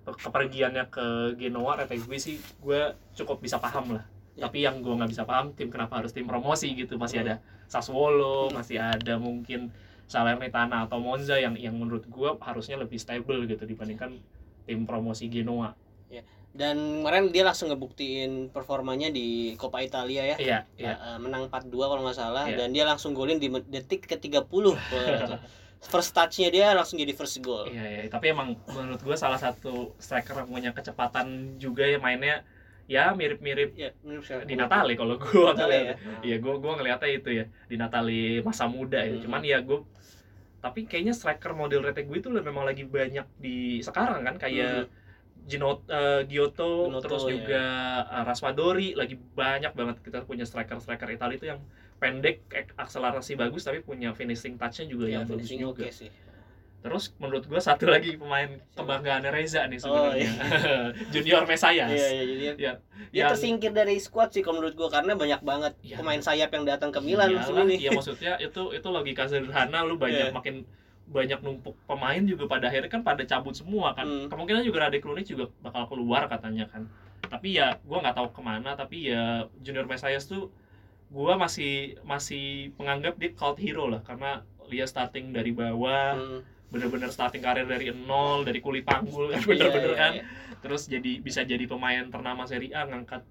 ke- 0.01 0.19
kepergiannya 0.27 0.85
ke 0.91 1.05
Genoa 1.39 1.79
gue 1.87 2.17
sih 2.19 2.35
gue 2.59 2.81
cukup 3.15 3.39
bisa 3.39 3.55
paham 3.57 3.95
lah 3.95 4.03
Ya. 4.35 4.47
tapi 4.47 4.63
yang 4.63 4.83
gue 4.83 4.91
nggak 4.91 5.11
bisa 5.11 5.23
paham 5.23 5.55
tim 5.55 5.71
kenapa 5.71 6.03
harus 6.03 6.11
tim 6.11 6.27
promosi 6.27 6.67
gitu 6.75 6.99
masih 6.99 7.23
Hmm. 7.23 7.25
ada 7.31 7.35
Sassuolo 7.71 8.51
Hmm. 8.51 8.59
masih 8.59 8.77
ada 8.83 9.15
mungkin 9.15 9.71
Salernitana 10.11 10.91
atau 10.91 10.99
Monza 10.99 11.39
yang 11.39 11.55
yang 11.55 11.71
menurut 11.71 12.03
gue 12.03 12.29
harusnya 12.43 12.75
lebih 12.75 12.99
stable 12.99 13.47
gitu 13.47 13.63
dibandingkan 13.63 14.19
tim 14.67 14.83
promosi 14.83 15.31
Genoa 15.31 15.71
dan 16.51 16.99
kemarin 16.99 17.31
dia 17.31 17.47
langsung 17.47 17.71
ngebuktiin 17.71 18.51
performanya 18.51 19.07
di 19.07 19.55
Coppa 19.55 19.79
Italia 19.79 20.35
ya. 20.35 20.37
Iya 20.37 20.59
iya. 20.75 20.93
Uh, 20.99 21.15
uh, 21.15 21.17
menang 21.23 21.47
4-2 21.47 21.71
kalau 21.79 22.01
nggak 22.03 22.17
salah. 22.19 22.45
Iya. 22.47 22.57
dan 22.59 22.69
dia 22.75 22.83
langsung 22.83 23.15
golin 23.15 23.39
di 23.39 23.47
detik 23.71 24.03
ke 24.03 24.19
30 24.19 24.47
first 25.91 26.13
touch-nya 26.13 26.53
dia 26.53 26.67
langsung 26.77 27.01
jadi 27.01 27.15
first 27.17 27.41
goal. 27.41 27.65
Iya, 27.65 28.05
iya, 28.05 28.09
tapi 28.11 28.29
emang 28.29 28.53
menurut 28.69 29.01
gue 29.01 29.17
salah 29.17 29.41
satu 29.41 29.97
striker 29.97 30.45
yang 30.45 30.49
punya 30.51 30.71
kecepatan 30.77 31.57
juga 31.57 31.89
ya 31.89 31.97
mainnya 31.97 32.45
ya 32.85 33.15
mirip-mirip 33.17 33.73
ya 33.73 33.89
di 34.45 34.53
Natali 34.53 34.93
kalau 34.93 35.17
gue 35.17 35.49
ya. 35.71 35.95
Iya, 36.21 36.35
gue 36.37 36.53
gua 36.59 36.77
ngeliatnya 36.77 37.09
itu 37.09 37.29
ya 37.33 37.45
di 37.65 37.75
Natali 37.79 38.43
masa 38.45 38.69
muda 38.69 39.01
ya. 39.01 39.17
Hmm. 39.17 39.23
Cuman 39.25 39.41
ya 39.41 39.57
gue 39.63 39.81
tapi 40.61 40.85
kayaknya 40.85 41.17
striker 41.17 41.57
model 41.57 41.81
Retegui 41.81 42.21
itu 42.21 42.29
memang 42.29 42.69
lagi 42.69 42.85
banyak 42.85 43.25
di 43.41 43.81
sekarang 43.81 44.21
kan 44.21 44.37
kayak 44.37 44.85
Gino, 45.43 45.81
eh, 45.83 46.21
Giotto, 46.25 46.87
Ginotto, 46.87 47.01
terus 47.03 47.23
ya. 47.23 47.29
juga 47.31 47.63
eh, 48.05 48.23
Raspadori 48.23 48.93
lagi 48.93 49.15
banyak 49.15 49.71
banget 49.71 49.95
kita 49.99 50.21
punya 50.21 50.43
striker-striker 50.43 51.09
Italia 51.09 51.35
itu 51.35 51.47
yang 51.47 51.59
pendek, 51.97 52.45
ek- 52.49 52.73
akselerasi 52.75 53.33
bagus 53.35 53.61
tapi 53.61 53.79
punya 53.79 54.09
finishing 54.11 54.55
touch-nya 54.55 54.85
juga 54.85 55.05
ya 55.05 55.11
yang 55.17 55.25
bagus 55.25 55.47
juga. 55.47 55.81
oke 55.81 55.89
sih 55.89 56.09
Terus 56.81 57.13
menurut 57.15 57.45
gua 57.45 57.61
satu 57.61 57.85
lagi 57.85 58.17
pemain 58.17 58.57
kebanggaan 58.73 59.21
Reza 59.27 59.69
nih 59.69 59.77
Oh, 59.79 60.09
sebenarnya. 60.09 60.33
Junior 61.13 61.45
Mesias. 61.45 61.85
iya 61.87 62.09
iya 62.09 62.23
dia, 62.25 62.51
Ya, 62.51 62.53
dia 62.57 62.73
yang- 63.15 63.29
tersingkir 63.29 63.69
dari 63.71 63.97
squad 63.97 64.29
sih 64.29 64.41
kalau 64.41 64.57
menurut 64.57 64.73
gua 64.75 64.89
karena 64.89 65.13
banyak 65.13 65.41
banget 65.41 65.73
Iya. 65.79 66.01
pemain 66.01 66.17
sayap 66.17 66.49
yang 66.49 66.65
datang 66.65 66.89
ke 66.89 66.97
Milan 66.99 67.29
Iyalah, 67.29 67.69
Iya 67.69 67.89
maksudnya 67.91 68.33
itu 68.39 68.71
itu 68.71 68.87
logika 68.87 69.25
sederhana 69.25 69.85
lu 69.85 69.93
banyak 69.95 70.29
Iya. 70.29 70.33
makin 70.33 70.65
banyak 71.11 71.43
numpuk 71.43 71.75
pemain 71.85 72.23
juga 72.23 72.47
pada 72.47 72.71
akhirnya 72.71 72.87
kan 72.87 73.03
pada 73.03 73.23
cabut 73.27 73.51
semua 73.53 73.91
kan. 73.91 74.07
Hmm. 74.07 74.27
Kemungkinan 74.31 74.63
juga 74.63 74.87
Radek 74.87 75.03
Lunik 75.03 75.27
juga 75.27 75.51
bakal 75.59 75.91
keluar 75.91 76.25
katanya 76.31 76.65
kan. 76.71 76.87
Tapi 77.27 77.59
ya 77.59 77.77
gua 77.83 77.99
nggak 78.01 78.15
tahu 78.15 78.27
ke 78.31 78.41
mana 78.41 78.73
tapi 78.79 79.11
ya 79.11 79.45
Junior 79.59 79.85
Mesias 79.85 80.25
tuh 80.25 80.49
gua 81.11 81.35
masih 81.35 81.99
masih 82.07 82.71
menganggap 82.79 83.19
dia 83.19 83.35
cult 83.35 83.59
hero 83.59 83.91
lah 83.91 83.99
karena 84.07 84.47
dia 84.71 84.87
starting 84.87 85.35
dari 85.35 85.51
bawah 85.51 86.15
Hmm. 86.15 86.39
bener-bener 86.71 87.11
starting 87.11 87.43
karir 87.43 87.67
dari 87.67 87.91
nol 87.91 88.47
dari 88.47 88.63
kuli 88.63 88.79
panggul 88.79 89.27
kan 89.27 89.43
Iya, 89.43 89.47
bener-bener 89.67 89.91
iya, 89.91 89.99
kan 89.99 90.13
iya. 90.15 90.23
terus 90.63 90.87
jadi 90.87 91.19
bisa 91.19 91.43
jadi 91.43 91.67
pemain 91.67 92.07
ternama 92.07 92.47
Serie 92.47 92.71
A 92.71 92.87
ngangkat 92.87 93.27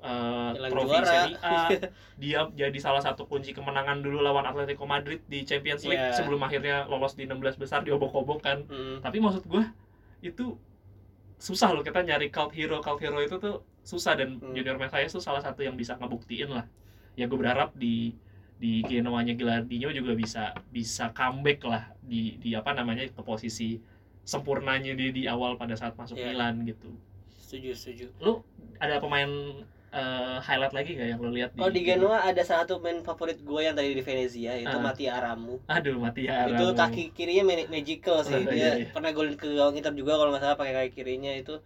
uh, 0.00 0.50
trofi 0.54 0.88
juara. 0.88 1.06
Serie 1.06 1.36
A 1.40 1.54
dia 2.20 2.38
jadi 2.52 2.78
salah 2.78 2.98
satu 2.98 3.24
kunci 3.24 3.50
kemenangan 3.50 3.98
dulu 3.98 4.18
lawan 4.18 4.42
Atletico 4.42 4.84
Madrid 4.84 5.22
di 5.24 5.42
Champions 5.42 5.82
League 5.82 5.98
Iya. 6.00 6.14
sebelum 6.14 6.40
akhirnya 6.40 6.86
lolos 6.86 7.14
di 7.14 7.24
16 7.24 7.56
besar 7.56 7.82
diobok-obok 7.82 8.38
kan 8.40 8.58
Hmm. 8.64 8.98
tapi 8.98 9.18
maksud 9.18 9.44
gua 9.44 9.70
itu 10.18 10.58
susah 11.36 11.70
loh 11.70 11.80
kita 11.80 12.02
nyari 12.02 12.28
cult 12.28 12.50
hero 12.50 12.78
cult 12.78 12.98
hero 12.98 13.18
itu 13.18 13.36
tuh 13.36 13.62
susah 13.80 14.14
dan 14.14 14.36
Hmm. 14.36 14.52
Junior 14.52 14.76
Mesias 14.76 15.10
tuh 15.10 15.20
salah 15.20 15.38
satu 15.38 15.62
yang 15.62 15.74
bisa 15.74 15.94
ngebuktiin 15.94 16.50
lah 16.50 16.66
ya 17.14 17.26
gue 17.26 17.34
berharap 17.34 17.70
di 17.72 18.14
di 18.54 18.82
Genoa-nya 18.82 19.32
Gilardino 19.32 19.90
juga 19.90 20.12
bisa 20.12 20.50
bisa 20.68 21.10
comeback 21.12 21.62
lah 21.62 21.94
di 22.00 22.34
di 22.36 22.52
apa 22.52 22.70
namanya 22.72 23.06
ke 23.06 23.22
posisi 23.22 23.78
sempurnanya 24.22 24.92
dia 24.92 25.08
di 25.08 25.24
awal 25.24 25.54
pada 25.54 25.72
saat 25.72 25.94
masuk 25.94 26.14
Iya. 26.14 26.26
Milan 26.28 26.62
gitu 26.62 26.90
setuju 27.30 27.70
setuju 27.72 28.06
lu 28.18 28.42
ada 28.76 28.98
pemain 28.98 29.30
eh, 29.92 30.36
highlight 30.44 30.74
lagi 30.76 30.90
gak 31.00 31.08
yang 31.12 31.20
lu 31.24 31.30
lihat 31.32 31.50
di 31.56 31.60
Oh 31.64 31.70
di 31.72 31.80
Genoa 31.80 32.18
ada 32.28 32.42
salah 32.44 32.64
satu 32.68 32.76
main 32.84 33.00
favorit 33.00 33.38
gue 33.40 33.60
yang 33.64 33.72
tadi 33.72 33.96
di 33.96 34.02
Venezia 34.04 34.52
itu 34.56 34.68
Ah. 34.68 34.82
Mattia 34.84 35.10
Aramu. 35.16 35.56
aduh 35.66 35.96
mati 35.96 36.28
ya 36.28 36.44
itu 36.48 36.64
kaki 36.76 37.02
kirinya 37.16 37.42
ma- 37.48 37.70
magical 37.72 38.20
sih 38.24 38.36
Oh, 38.36 38.52
dia 38.52 38.56
iya, 38.56 38.68
iya. 38.84 38.86
pernah 38.92 39.10
golin 39.16 39.34
ke 39.36 39.48
gawang 39.56 39.74
Inter 39.78 39.92
juga 39.96 40.12
kalau 40.20 40.30
nggak 40.32 40.42
salah 40.44 40.56
pakai 40.60 40.74
kaki 40.76 40.90
kirinya 40.92 41.32
itu 41.32 41.56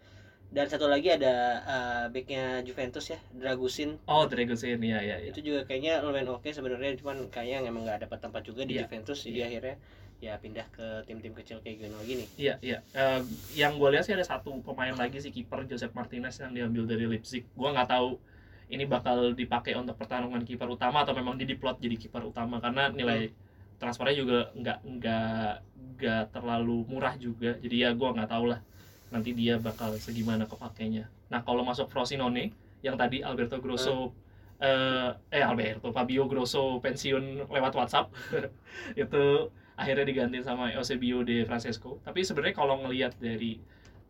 dan 0.52 0.66
satu 0.68 0.84
lagi 0.84 1.08
ada 1.08 1.34
uh, 1.64 2.04
backnya 2.12 2.60
Juventus 2.62 3.04
ya 3.08 3.18
Dragusin 3.32 3.96
oh 4.06 4.24
Dragusin 4.28 4.78
ya 4.84 5.00
ya 5.00 5.16
ya 5.18 5.32
itu 5.32 5.40
juga 5.40 5.64
kayaknya 5.64 6.04
lumayan 6.04 6.28
oke 6.28 6.48
sebenarnya 6.52 6.92
cuman 7.00 7.32
kayaknya 7.32 7.68
emang 7.72 7.82
nggak 7.88 8.04
dapat 8.06 8.18
tempat 8.20 8.42
juga 8.44 8.62
di 8.68 8.76
Iya. 8.76 8.84
Juventus 8.84 9.18
jadi 9.24 9.40
akhirnya 9.48 9.76
ya 10.22 10.38
pindah 10.38 10.62
ke 10.70 11.02
tim-tim 11.10 11.34
kecil 11.34 11.58
kayak 11.66 11.82
Genoa 11.82 11.98
gini 12.06 12.30
Iya, 12.38 12.54
iya. 12.62 12.78
Eh, 12.94 13.20
yang 13.58 13.74
gue 13.74 13.90
lihat 13.90 14.06
sih 14.06 14.14
ada 14.14 14.22
satu 14.22 14.54
pemain 14.62 14.94
lagi 14.94 15.18
sih 15.18 15.34
kiper 15.34 15.66
Josep 15.66 15.90
Martinez 15.98 16.38
yang 16.38 16.54
diambil 16.54 16.86
dari 16.86 17.10
Leipzig. 17.10 17.42
Gua 17.58 17.74
nggak 17.74 17.90
tahu 17.90 18.22
ini 18.70 18.86
bakal 18.86 19.34
dipakai 19.34 19.74
untuk 19.74 19.98
pertarungan 19.98 20.46
kiper 20.46 20.70
utama 20.70 21.02
atau 21.02 21.10
memang 21.10 21.34
dia 21.34 21.50
diplot 21.50 21.82
jadi 21.82 21.98
kiper 21.98 22.22
utama 22.22 22.62
karena 22.62 22.94
nilai 22.94 23.34
transfernya 23.82 24.14
juga 24.14 24.38
nggak 24.54 24.78
nggak 24.86 25.50
nggak 25.98 26.24
terlalu 26.30 26.86
murah 26.86 27.18
juga. 27.18 27.58
Jadi 27.58 27.82
ya 27.82 27.90
gua 27.90 28.14
nggak 28.14 28.30
tahu 28.30 28.54
lah 28.54 28.62
nanti 29.10 29.34
dia 29.34 29.58
bakal 29.58 29.90
segimana 29.98 30.46
kepakainya. 30.46 31.10
Nah 31.34 31.42
kalau 31.42 31.66
masuk 31.66 31.90
Frosinone 31.90 32.54
yang 32.86 32.94
tadi 32.94 33.26
Alberto 33.26 33.58
Grosso 33.58 34.14
eh, 34.62 35.10
eh 35.34 35.42
Alberto 35.42 35.90
Fabio 35.90 36.30
Grosso 36.30 36.78
pensiun 36.78 37.50
lewat 37.50 37.74
WhatsApp 37.74 38.06
itu 39.02 39.50
akhirnya 39.74 40.04
diganti 40.04 40.38
sama 40.40 40.70
Eusebio 40.70 41.20
de 41.20 41.42
Francesco. 41.42 41.98
Tapi 42.00 42.20
sebenarnya 42.20 42.54
kalau 42.54 42.80
ngelihat 42.80 43.16
dari 43.16 43.58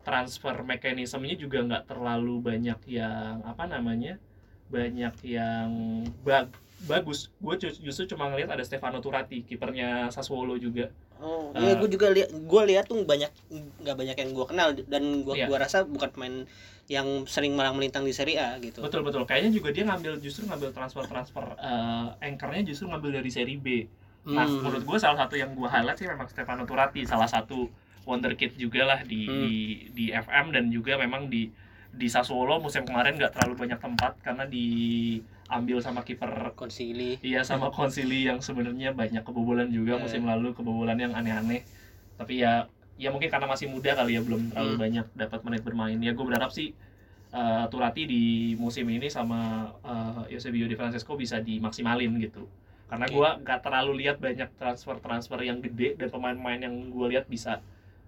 transfer 0.01 0.59
mekanismenya 0.61 1.37
juga 1.37 1.63
nggak 1.63 1.83
terlalu 1.87 2.39
banyak 2.39 2.79
yang 2.85 3.39
apa 3.41 3.63
namanya 3.65 4.19
banyak 4.67 5.15
yang 5.23 5.69
bag- 6.21 6.51
bagus. 6.83 7.31
Gue 7.37 7.55
justru 7.55 8.03
cuma 8.05 8.27
ngelihat 8.27 8.51
ada 8.51 8.61
Stefano 8.61 8.99
Turati 8.99 9.41
kipernya 9.41 10.09
Sassuolo 10.09 10.57
juga. 10.57 10.91
Oh 11.23 11.55
Eh. 11.55 11.63
iya 11.63 11.73
gue 11.73 11.87
juga 11.87 12.11
lihat 12.11 12.35
gue 12.35 12.61
lihat 12.67 12.85
tuh 12.85 12.99
banyak 13.01 13.31
nggak 13.79 13.95
banyak 13.95 14.17
yang 14.17 14.29
gue 14.29 14.45
kenal 14.45 14.69
dan 14.75 15.03
gue 15.23 15.35
Iya. 15.37 15.47
gua 15.47 15.57
rasa 15.57 15.87
bukan 15.87 16.11
pemain 16.11 16.35
yang 16.91 17.23
sering 17.23 17.55
malang 17.55 17.79
melintang 17.79 18.03
di 18.03 18.11
Serie 18.11 18.35
A 18.35 18.59
gitu. 18.59 18.83
Betul 18.83 19.07
betul. 19.07 19.23
Kayaknya 19.23 19.55
juga 19.55 19.71
dia 19.71 19.87
ngambil 19.87 20.19
justru 20.19 20.43
ngambil 20.43 20.75
transfer 20.75 21.07
transfer 21.07 21.55
anchornya 22.19 22.67
justru 22.67 22.91
ngambil 22.91 23.23
dari 23.23 23.31
seri 23.31 23.55
B 23.55 23.87
Nah, 24.25 24.47
Hmm. 24.47 24.63
menurut 24.63 24.83
gue 24.83 24.97
salah 24.97 25.19
satu 25.19 25.35
yang 25.35 25.51
gue 25.51 25.67
highlight 25.67 25.99
sih 25.99 26.07
memang 26.07 26.31
Stefano 26.31 26.63
Turati, 26.63 27.03
salah 27.03 27.27
satu 27.27 27.67
wonderkid 28.03 28.55
juga 28.55 28.83
lah 28.85 28.99
di 29.01 29.27
Hmm. 29.27 29.39
di 29.41 29.55
di 29.91 30.05
FM 30.11 30.51
dan 30.51 30.67
juga 30.67 30.95
memang 30.95 31.27
di 31.27 31.51
di 31.93 32.07
Sassuolo 32.07 32.57
musim 32.57 32.83
kemarin 32.83 33.15
nggak 33.15 33.31
terlalu 33.31 33.53
banyak 33.59 33.79
tempat 33.79 34.17
karena 34.19 34.43
diambil 34.43 35.77
sama 35.77 36.01
kiper 36.01 36.51
konsili 36.53 37.21
iya 37.21 37.45
sama 37.45 37.69
Konsili 37.69 38.25
yang 38.25 38.41
sebenarnya 38.41 38.91
banyak 38.91 39.21
kebobolan 39.21 39.69
juga 39.69 39.95
Eh. 39.95 40.01
musim 40.01 40.25
lalu 40.25 40.51
kebobolan 40.51 40.97
yang 40.97 41.13
aneh-aneh. 41.13 41.61
Tapi 42.17 42.41
ya 42.41 42.65
ya 42.95 43.09
mungkin 43.09 43.27
karena 43.27 43.45
masih 43.45 43.67
muda 43.67 43.93
kali 43.93 44.15
ya 44.15 44.21
belum 44.21 44.49
terlalu 44.49 44.73
Hmm. 44.73 44.81
banyak 44.81 45.05
dapat 45.13 45.39
menit 45.43 45.61
bermain. 45.61 45.97
Ya 45.97 46.11
gue 46.11 46.25
berharap 46.25 46.49
sih 46.49 46.71
eh, 47.33 47.65
Turati 47.67 48.05
di 48.05 48.23
musim 48.55 48.85
ini 48.87 49.09
sama 49.09 49.65
eh, 49.81 50.33
Eusebio 50.33 50.65
Di 50.65 50.75
Francesco 50.75 51.13
bisa 51.13 51.39
dimaksimalin 51.39 52.13
gitu. 52.19 52.45
Karena 52.93 53.09
Oke. 53.09 53.15
gua 53.15 53.29
nggak 53.35 53.59
terlalu 53.59 53.91
lihat 53.99 54.21
banyak 54.21 54.53
transfer-transfer 54.53 55.41
yang 55.41 55.57
gede 55.57 55.97
dan 55.97 56.07
pemain-pemain 56.07 56.61
yang 56.61 56.93
gue 56.93 57.07
lihat 57.09 57.25
bisa 57.25 57.57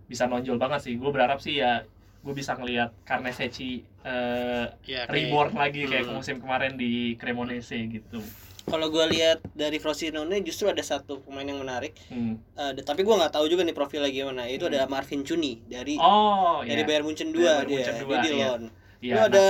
bisa 0.06 0.30
nonjol 0.30 0.62
banget 0.62 0.78
sih. 0.80 0.94
Gue 0.94 1.10
berharap 1.10 1.42
sih 1.42 1.58
ya 1.58 1.82
gue 2.22 2.30
bisa 2.32 2.54
ngelihat 2.54 2.94
Carnesecchi 3.02 3.82
eh, 4.00 4.66
ya 4.84 5.06
reborn 5.08 5.54
lagi 5.54 5.86
kayak 5.86 6.06
Hmm. 6.06 6.14
musim 6.16 6.38
kemarin 6.38 6.74
di 6.74 7.14
Cremonese 7.16 7.82
gitu. 7.88 8.22
kalau 8.66 8.90
gue 8.90 9.06
lihat 9.08 9.46
dari 9.54 9.78
Frosinone 9.78 10.42
justru 10.42 10.66
ada 10.66 10.82
satu 10.82 11.22
pemain 11.22 11.42
yang 11.44 11.58
menarik 11.60 11.94
Hmm. 12.08 12.38
D- 12.74 12.82
tapi 12.82 13.02
gue 13.02 13.14
nggak 13.14 13.30
tahu 13.32 13.46
juga 13.46 13.62
nih 13.62 13.74
profilnya 13.74 14.10
gimana 14.10 14.46
itu 14.46 14.66
Hmm. 14.66 14.74
ada 14.74 14.86
Marvin 14.86 15.22
Cuni 15.22 15.62
dari 15.64 15.98
Oh, 15.98 16.62
dari 16.62 16.82
iya. 16.82 16.88
Bayern 16.88 17.06
Munchen 17.06 17.30
2 17.30 17.38
Bayern 17.38 17.62
dia 17.64 17.74
Munchen 17.76 17.94
dia 17.96 18.02
2, 18.04 18.18
di 18.18 18.30
iya. 18.32 18.38
loan 18.44 18.62
Iya, 18.98 19.14
lu 19.14 19.20
ada 19.24 19.46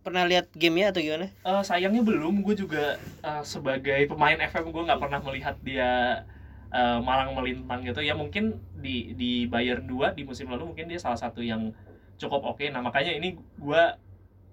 pernah 0.00 0.24
lihat 0.24 0.48
gamenya 0.56 0.92
atau 0.92 1.00
gimana? 1.04 1.26
Eh, 1.44 1.62
sayangnya 1.64 2.02
belum. 2.04 2.40
Gue 2.40 2.56
juga 2.56 2.96
eh, 3.00 3.42
sebagai 3.44 4.08
pemain 4.08 4.36
FM 4.36 4.72
gue 4.72 4.82
nggak 4.88 5.00
pernah 5.00 5.20
melihat 5.20 5.56
dia 5.60 5.90
eh, 6.72 6.98
malang 7.04 7.36
melintang 7.36 7.84
gitu. 7.84 8.00
Ya 8.00 8.16
mungkin 8.16 8.58
di 8.76 9.12
di 9.14 9.44
Bayern 9.46 9.84
2 9.84 10.16
di 10.16 10.22
musim 10.24 10.48
lalu 10.48 10.72
mungkin 10.72 10.88
dia 10.88 11.00
salah 11.00 11.20
satu 11.20 11.44
yang 11.44 11.72
cukup 12.16 12.44
oke. 12.56 12.64
Nah 12.72 12.80
makanya 12.80 13.12
ini 13.12 13.36
gue 13.36 13.82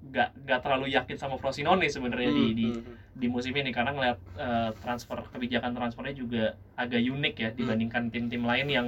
nggak 0.08 0.30
nggak 0.46 0.60
terlalu 0.62 0.94
yakin 0.94 1.18
sama 1.18 1.36
Frosinone 1.42 1.90
sebenarnya 1.90 2.30
di, 2.32 2.46
di 2.54 2.68
Hmm, 2.70 2.84
hmm. 2.84 2.96
di 3.18 3.28
musim 3.32 3.54
ini. 3.56 3.72
Karena 3.72 3.92
ngeliat 3.96 4.20
eh, 4.36 4.70
transfer 4.84 5.18
kebijakan 5.32 5.72
transfernya 5.74 6.16
juga 6.16 6.44
agak 6.76 7.02
unik 7.02 7.36
ya 7.40 7.50
dibandingkan 7.56 8.12
tim-tim 8.12 8.44
lain 8.44 8.68
yang 8.68 8.88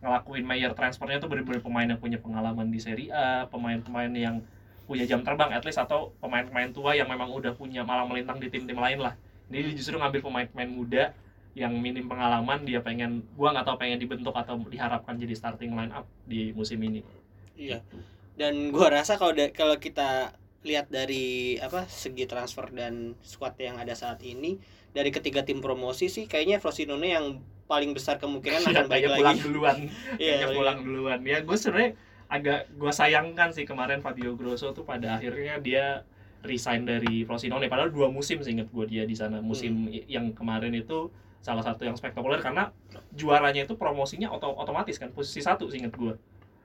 ngelakuin 0.00 0.48
mayor 0.48 0.72
transfernya 0.72 1.20
tuh 1.20 1.28
bener-bener 1.28 1.60
pemain 1.60 1.84
yang 1.84 2.00
punya 2.00 2.16
pengalaman 2.16 2.72
di 2.72 2.80
Serie 2.80 3.12
A, 3.12 3.44
pemain-pemain 3.52 4.08
yang 4.16 4.40
punya 4.90 5.06
jam 5.06 5.22
terbang 5.22 5.54
at 5.54 5.62
least 5.62 5.78
atau 5.78 6.10
pemain-pemain 6.18 6.74
tua 6.74 6.98
yang 6.98 7.06
memang 7.06 7.30
udah 7.30 7.54
punya 7.54 7.86
malang 7.86 8.10
melintang 8.10 8.42
di 8.42 8.50
tim-tim 8.50 8.74
lain 8.74 8.98
lah. 8.98 9.14
Jadi 9.46 9.70
dia 9.70 9.74
justru 9.78 9.94
ngambil 9.94 10.18
pemain-pemain 10.26 10.66
muda 10.66 11.14
yang 11.54 11.70
minim 11.78 12.10
pengalaman 12.10 12.66
dia 12.66 12.82
pengen 12.82 13.22
gua 13.38 13.54
nggak 13.54 13.70
tahu 13.70 13.76
pengen 13.78 14.02
dibentuk 14.02 14.34
atau 14.34 14.58
diharapkan 14.66 15.14
jadi 15.14 15.34
starting 15.38 15.78
line 15.78 15.94
up 15.94 16.10
di 16.26 16.50
musim 16.50 16.82
ini. 16.82 17.06
Iya. 17.54 17.86
Dan 18.34 18.74
gua 18.74 18.90
rasa 18.90 19.14
kalau 19.14 19.38
kalau 19.54 19.78
kita 19.78 20.34
lihat 20.66 20.90
dari 20.90 21.54
apa 21.62 21.86
segi 21.86 22.26
transfer 22.26 22.66
dan 22.74 23.14
squad 23.22 23.54
yang 23.62 23.78
ada 23.78 23.94
saat 23.94 24.18
ini 24.26 24.58
dari 24.90 25.14
ketiga 25.14 25.46
tim 25.46 25.62
promosi 25.62 26.10
sih 26.10 26.26
kayaknya 26.26 26.58
Frosinone 26.58 27.14
yang 27.14 27.26
paling 27.70 27.94
besar 27.94 28.18
kemungkinan 28.18 28.60
Yang 28.66 28.74
akan 28.74 28.86
balik 28.90 29.06
kayaknya 29.06 29.16
pulang 29.22 29.38
lagi. 29.38 29.46
duluan. 29.46 29.76
Iya, 30.20 30.32
kayaknya 30.34 30.48
pulang 30.50 30.78
duluan 30.82 31.20
ya 31.22 31.38
gue 31.46 31.56
sebenarnya 31.56 31.90
agak 32.30 32.70
gue 32.72 32.88
sayangkan 32.90 33.50
sih 33.50 33.64
kemarin 33.64 33.98
Fabio 33.98 34.32
Grosso 34.32 34.70
tuh 34.70 34.82
pada 34.82 35.18
akhirnya 35.18 35.58
dia 35.58 36.06
resign 36.40 36.82
dari 36.84 37.22
Frosinone 37.22 37.66
padahal 37.66 37.90
dua 37.90 38.08
musim 38.08 38.40
seingat 38.40 38.70
gue 38.70 38.84
dia 38.86 39.02
di 39.02 39.12
sana 39.12 39.42
musim 39.42 39.84
Hmm. 39.84 40.06
yang 40.06 40.26
kemarin 40.30 40.72
itu 40.72 41.10
salah 41.40 41.60
satu 41.60 41.82
yang 41.82 41.94
spektakuler 41.94 42.38
karena 42.38 42.70
juaranya 43.10 43.64
itu 43.64 43.74
promosinya 43.74 44.30
oto- 44.30 44.54
otomatis 44.54 44.96
kan 44.96 45.10
posisi 45.10 45.40
satu 45.40 45.66
seingat 45.66 45.92
gue 45.92 46.14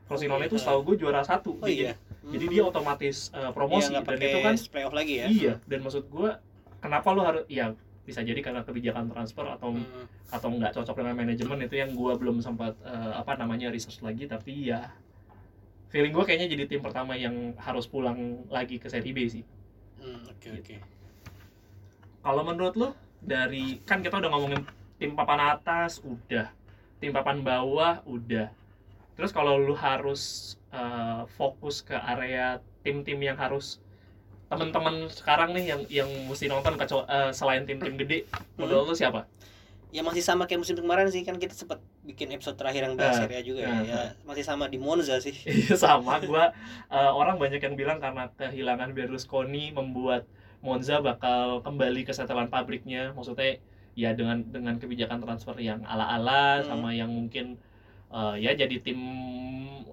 Frosinone 0.05 0.45
iya. 0.45 0.47
itu 0.47 0.55
setahu 0.55 0.79
gue 0.85 0.95
juara 0.97 1.21
satu 1.21 1.57
Oh 1.57 1.65
iya. 1.65 1.97
jadi 2.23 2.45
dia 2.47 2.63
otomatis 2.63 3.33
uh, 3.33 3.49
promosi 3.49 3.89
Iya, 3.89 3.99
nggak 3.99 4.05
dan 4.07 4.19
itu 4.21 4.39
kan 4.39 4.55
playoff 4.69 4.93
lagi 4.93 5.13
ya. 5.17 5.25
iya 5.27 5.53
dan 5.63 5.79
maksud 5.81 6.05
gue 6.05 6.29
kenapa 6.77 7.07
lo 7.09 7.25
harus 7.25 7.43
ya 7.49 7.73
bisa 8.05 8.21
jadi 8.21 8.37
karena 8.37 8.61
kebijakan 8.61 9.09
transfer 9.09 9.49
atau 9.49 9.73
Hmm. 9.73 10.05
atau 10.29 10.49
nggak 10.51 10.71
cocok 10.71 10.95
dengan 10.95 11.15
manajemen 11.17 11.57
itu 11.59 11.75
yang 11.75 11.89
gua 11.91 12.13
belum 12.13 12.37
sempat 12.37 12.77
eh, 12.79 13.13
apa 13.13 13.33
namanya 13.35 13.69
research 13.69 13.97
lagi 13.99 14.25
tapi 14.25 14.69
ya 14.69 14.93
feeling 15.89 16.13
gue 16.13 16.25
kayaknya 16.25 16.47
jadi 16.51 16.63
tim 16.69 16.81
pertama 16.81 17.13
yang 17.15 17.53
harus 17.61 17.85
pulang 17.85 18.45
lagi 18.49 18.81
ke 18.81 18.87
Serie 18.89 19.13
B 19.15 19.25
sih. 19.29 19.43
Hmm, 20.01 20.21
oke 20.29 20.49
oke. 20.61 20.77
kalau 22.25 22.41
menurut 22.41 22.73
lo 22.73 22.89
dari 23.21 23.81
kan 23.85 24.01
kita 24.01 24.17
udah 24.17 24.29
ngomongin 24.33 24.61
tim 24.97 25.13
papan 25.13 25.57
atas 25.57 26.01
udah. 26.01 26.49
Tim 26.97 27.13
papan 27.13 27.45
bawah 27.45 28.01
udah. 28.09 28.49
Terus 29.15 29.31
kalau 29.31 29.61
lu 29.61 29.77
harus 29.77 30.55
eh, 30.73 31.21
fokus 31.37 31.85
ke 31.85 31.93
area 31.95 32.59
tim-tim 32.81 33.17
yang 33.21 33.37
harus 33.37 33.81
teman-teman 34.45 35.09
sekarang 35.09 35.57
nih 35.57 35.65
yang 35.73 35.81
yang 35.89 36.09
mesti 36.29 36.45
nonton 36.45 36.77
kecuali 36.77 37.05
eh, 37.09 37.31
selain 37.33 37.65
tim-tim 37.65 37.97
gede 37.97 38.29
menurut 38.61 38.93
lu 38.93 38.95
siapa 38.95 39.25
Ya 39.89 40.01
masih 40.03 40.19
sama 40.19 40.43
kayak 40.43 40.61
musim 40.61 40.75
kemarin 40.75 41.07
sih 41.07 41.23
kan 41.23 41.35
kita 41.35 41.55
sempat 41.55 41.79
bikin 42.03 42.27
episode 42.31 42.59
terakhir 42.59 42.85
yang 42.85 42.95
bahas 42.99 43.15
Ah, 43.15 43.21
Serie 43.23 43.39
A 43.39 43.43
juga 43.43 43.61
ah, 43.63 43.79
ya. 43.79 43.81
ya. 43.85 44.01
Masih 44.23 44.43
sama 44.43 44.67
di 44.67 44.75
Monza 44.77 45.17
sih. 45.19 45.31
Iya 45.47 45.75
sama, 45.75 46.19
gua 46.21 46.51
eh, 46.89 47.11
orang 47.11 47.39
banyak 47.39 47.63
yang 47.63 47.75
bilang 47.75 48.03
karena 48.03 48.27
kehilangan 48.35 48.91
Berlusconi 48.91 49.71
membuat 49.71 50.27
Monza 50.59 50.99
bakal 50.99 51.61
kembali 51.63 52.03
ke 52.03 52.11
setelan 52.11 52.49
pabriknya. 52.49 53.15
Maksudnya 53.15 53.61
ya 53.95 54.11
dengan 54.11 54.43
dengan 54.43 54.75
kebijakan 54.75 55.23
transfer 55.23 55.55
yang 55.57 55.87
ala-ala 55.87 56.59
Hmm. 56.59 56.67
sama 56.67 56.89
yang 56.91 57.07
mungkin 57.09 57.55
eh, 58.11 58.35
ya 58.43 58.51
jadi 58.51 58.75
tim 58.83 58.99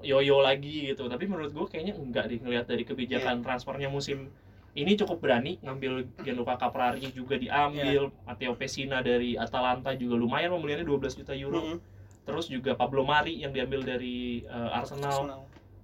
yoyo 0.03 0.43
lagi 0.43 0.91
gitu. 0.91 1.07
Tapi 1.07 1.31
menurut 1.31 1.55
gua 1.55 1.71
kayaknya 1.71 1.95
enggak 1.95 2.27
deh 2.27 2.43
ngelihat 2.43 2.67
dari 2.67 2.83
kebijakan 2.83 3.41
transfernya 3.41 3.87
musim 3.87 4.35
ini 4.75 4.97
cukup 4.97 5.21
berani 5.21 5.61
ngambil 5.61 5.93
Gianluca 6.19 6.57
Caprari 6.57 7.05
juga 7.11 7.37
diambil, 7.37 8.09
Matteo 8.23 8.53
Pessina 8.55 8.99
dari 8.99 9.37
Atalanta 9.37 9.93
juga 9.93 10.17
lumayan 10.17 10.49
pembeliannya 10.51 10.83
12 10.83 11.19
juta 11.19 11.33
euro. 11.33 11.61
Hmm, 11.61 11.79
Terus 12.23 12.47
juga 12.47 12.73
Pablo 12.73 13.03
Mari 13.03 13.37
yang 13.37 13.51
diambil 13.51 13.83
dari 13.83 14.43
eh, 14.43 14.69
Arsenal 14.71 15.13
Arsenal. 15.13 15.41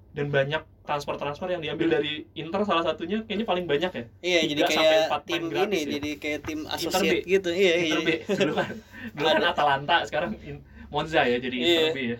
dan 0.08 0.26
banyak 0.28 0.62
transfer-transfer 0.82 1.48
yang 1.48 1.60
diambil 1.60 1.88
dari 1.92 2.24
Inter 2.32 2.64
salah 2.64 2.80
satunya 2.80 3.20
kayaknya 3.20 3.44
paling 3.44 3.66
banyak 3.66 3.90
ya 3.90 4.04
Iya, 4.18 4.40
jadi 4.48 4.62
kayak 4.64 5.00
tim 5.22 5.42
ini, 5.46 5.78
ya. 5.78 5.88
jadi 5.94 6.10
kayak 6.16 6.40
tim 6.42 6.60
associate 6.66 7.22
gitu. 7.24 7.50
Iya, 7.50 7.74
iya. 7.76 7.84
Inter 7.84 8.00
B 8.00 8.10
dulu 8.34 8.52
kan 8.54 8.68
dulu 9.12 9.26
kan. 9.28 9.42
Atalanta 9.44 9.96
sekarang 10.06 10.30
In- 10.40 10.64
Monza 10.88 11.20
ya 11.22 11.36
jadi 11.36 11.52
Iya. 11.54 11.68
Inter 11.68 11.88
B 11.92 11.98
ya 12.00 12.18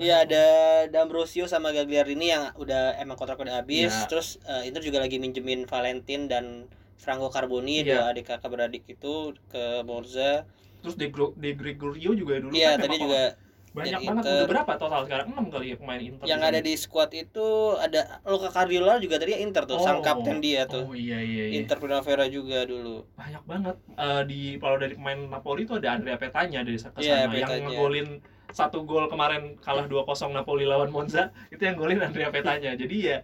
Iya 0.00 0.24
ada 0.24 0.44
D'Ambrosio 0.88 1.44
sama 1.44 1.70
Gagliardini 1.70 2.32
yang 2.32 2.56
udah 2.56 2.96
emang 2.96 3.14
kontrak 3.14 3.36
udah 3.36 3.60
habis. 3.60 3.92
Iya. 3.92 4.08
Terus 4.08 4.40
eh, 4.42 4.64
Inter 4.64 4.80
juga 4.80 4.98
lagi 4.98 5.20
minjemin 5.20 5.64
Valentin 5.64 6.24
dan 6.24 6.64
Franco 6.96 7.28
Carboni 7.28 7.80
Iya. 7.80 8.00
dua 8.00 8.02
adik 8.10 8.24
kakak 8.26 8.48
beradik 8.48 8.84
itu 8.86 9.14
ke 9.46 9.84
Monza. 9.84 10.48
terus 10.80 10.96
De, 10.96 11.08
Gro- 11.08 11.36
De 11.36 11.52
Gregorio 11.52 12.16
juga 12.16 12.40
dulu 12.40 12.56
Iya 12.56 12.72
kan 12.72 12.88
tadi 12.88 12.96
juga 12.98 13.36
banyak 13.70 14.00
banget 14.00 14.16
Inter. 14.16 14.32
udah 14.34 14.48
berapa 14.48 14.72
total 14.74 15.00
sekarang 15.04 15.26
6 15.30 15.46
kali 15.46 15.66
ya 15.66 15.76
pemain 15.76 16.00
Inter 16.00 16.24
yang 16.24 16.40
ada 16.40 16.56
di 16.58 16.72
squad 16.74 17.12
itu 17.12 17.46
ada 17.76 18.00
Luka 18.24 18.48
Cardiola 18.48 18.96
juga 18.96 19.14
tadi 19.14 19.36
Inter 19.36 19.62
tuh, 19.62 19.76
sang 19.76 20.00
Oh. 20.00 20.02
kapten 20.02 20.40
dia 20.40 20.64
tuh. 20.64 20.82
oh 20.82 20.96
iya 20.96 21.20
iya 21.20 21.44
iya 21.46 21.54
Inter 21.54 21.76
Primavera 21.76 22.24
juga 22.26 22.64
dulu. 22.64 23.04
banyak 23.12 23.44
banget 23.44 23.76
Eh, 23.92 24.22
di 24.24 24.40
kalau 24.56 24.74
dari 24.74 24.96
pemain 24.96 25.20
Napoli 25.28 25.62
itu 25.62 25.76
ada 25.76 25.92
Andrea 25.92 26.16
Petagna 26.16 26.60
dari 26.60 26.74
ke 26.74 26.80
sana 26.80 26.96
Iya, 26.96 27.16
yang 27.20 27.30
Petagna. 27.30 27.68
ngegolin 27.68 28.08
satu 28.52 28.82
gol 28.84 29.06
kemarin 29.06 29.56
kalah 29.62 29.86
2-0 29.86 30.06
Napoli 30.34 30.66
lawan 30.66 30.90
Monza 30.90 31.30
itu 31.50 31.62
yang 31.62 31.78
golin 31.78 32.02
Andrea 32.02 32.30
Petagna 32.34 32.74
jadi 32.74 32.96
ya 32.98 33.18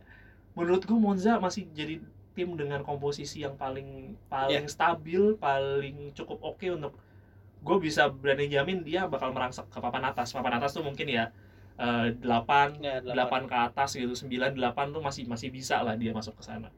menurut 0.56 0.88
gue 0.88 0.96
Monza 0.96 1.36
masih 1.36 1.68
jadi 1.76 2.00
tim 2.36 2.52
dengan 2.52 2.84
komposisi 2.84 3.40
yang 3.44 3.56
paling 3.56 4.12
paling 4.28 4.68
stabil 4.68 5.36
paling 5.40 6.12
cukup 6.12 6.38
oke 6.44 6.68
untuk 6.68 6.92
gue 7.66 7.76
bisa 7.82 8.06
berani 8.06 8.46
jamin 8.46 8.86
dia 8.86 9.10
bakal 9.10 9.34
merangsek 9.34 9.66
ke 9.66 9.78
papan 9.82 10.06
atas. 10.06 10.30
Papan 10.30 10.62
atas 10.62 10.70
tuh 10.76 10.86
mungkin 10.86 11.10
ya 11.10 11.34
eh, 11.80 12.14
8 12.14 12.78
Ya, 12.78 13.02
8 13.02 13.50
ke 13.50 13.56
atas 13.56 13.98
gitu 13.98 14.14
9 14.14 14.54
8 14.54 14.94
tuh 14.94 15.02
masih 15.02 15.26
masih 15.26 15.50
bisa 15.50 15.82
lah 15.82 15.98
dia 15.98 16.14
masuk 16.14 16.38
ke 16.38 16.44
sana. 16.46 16.70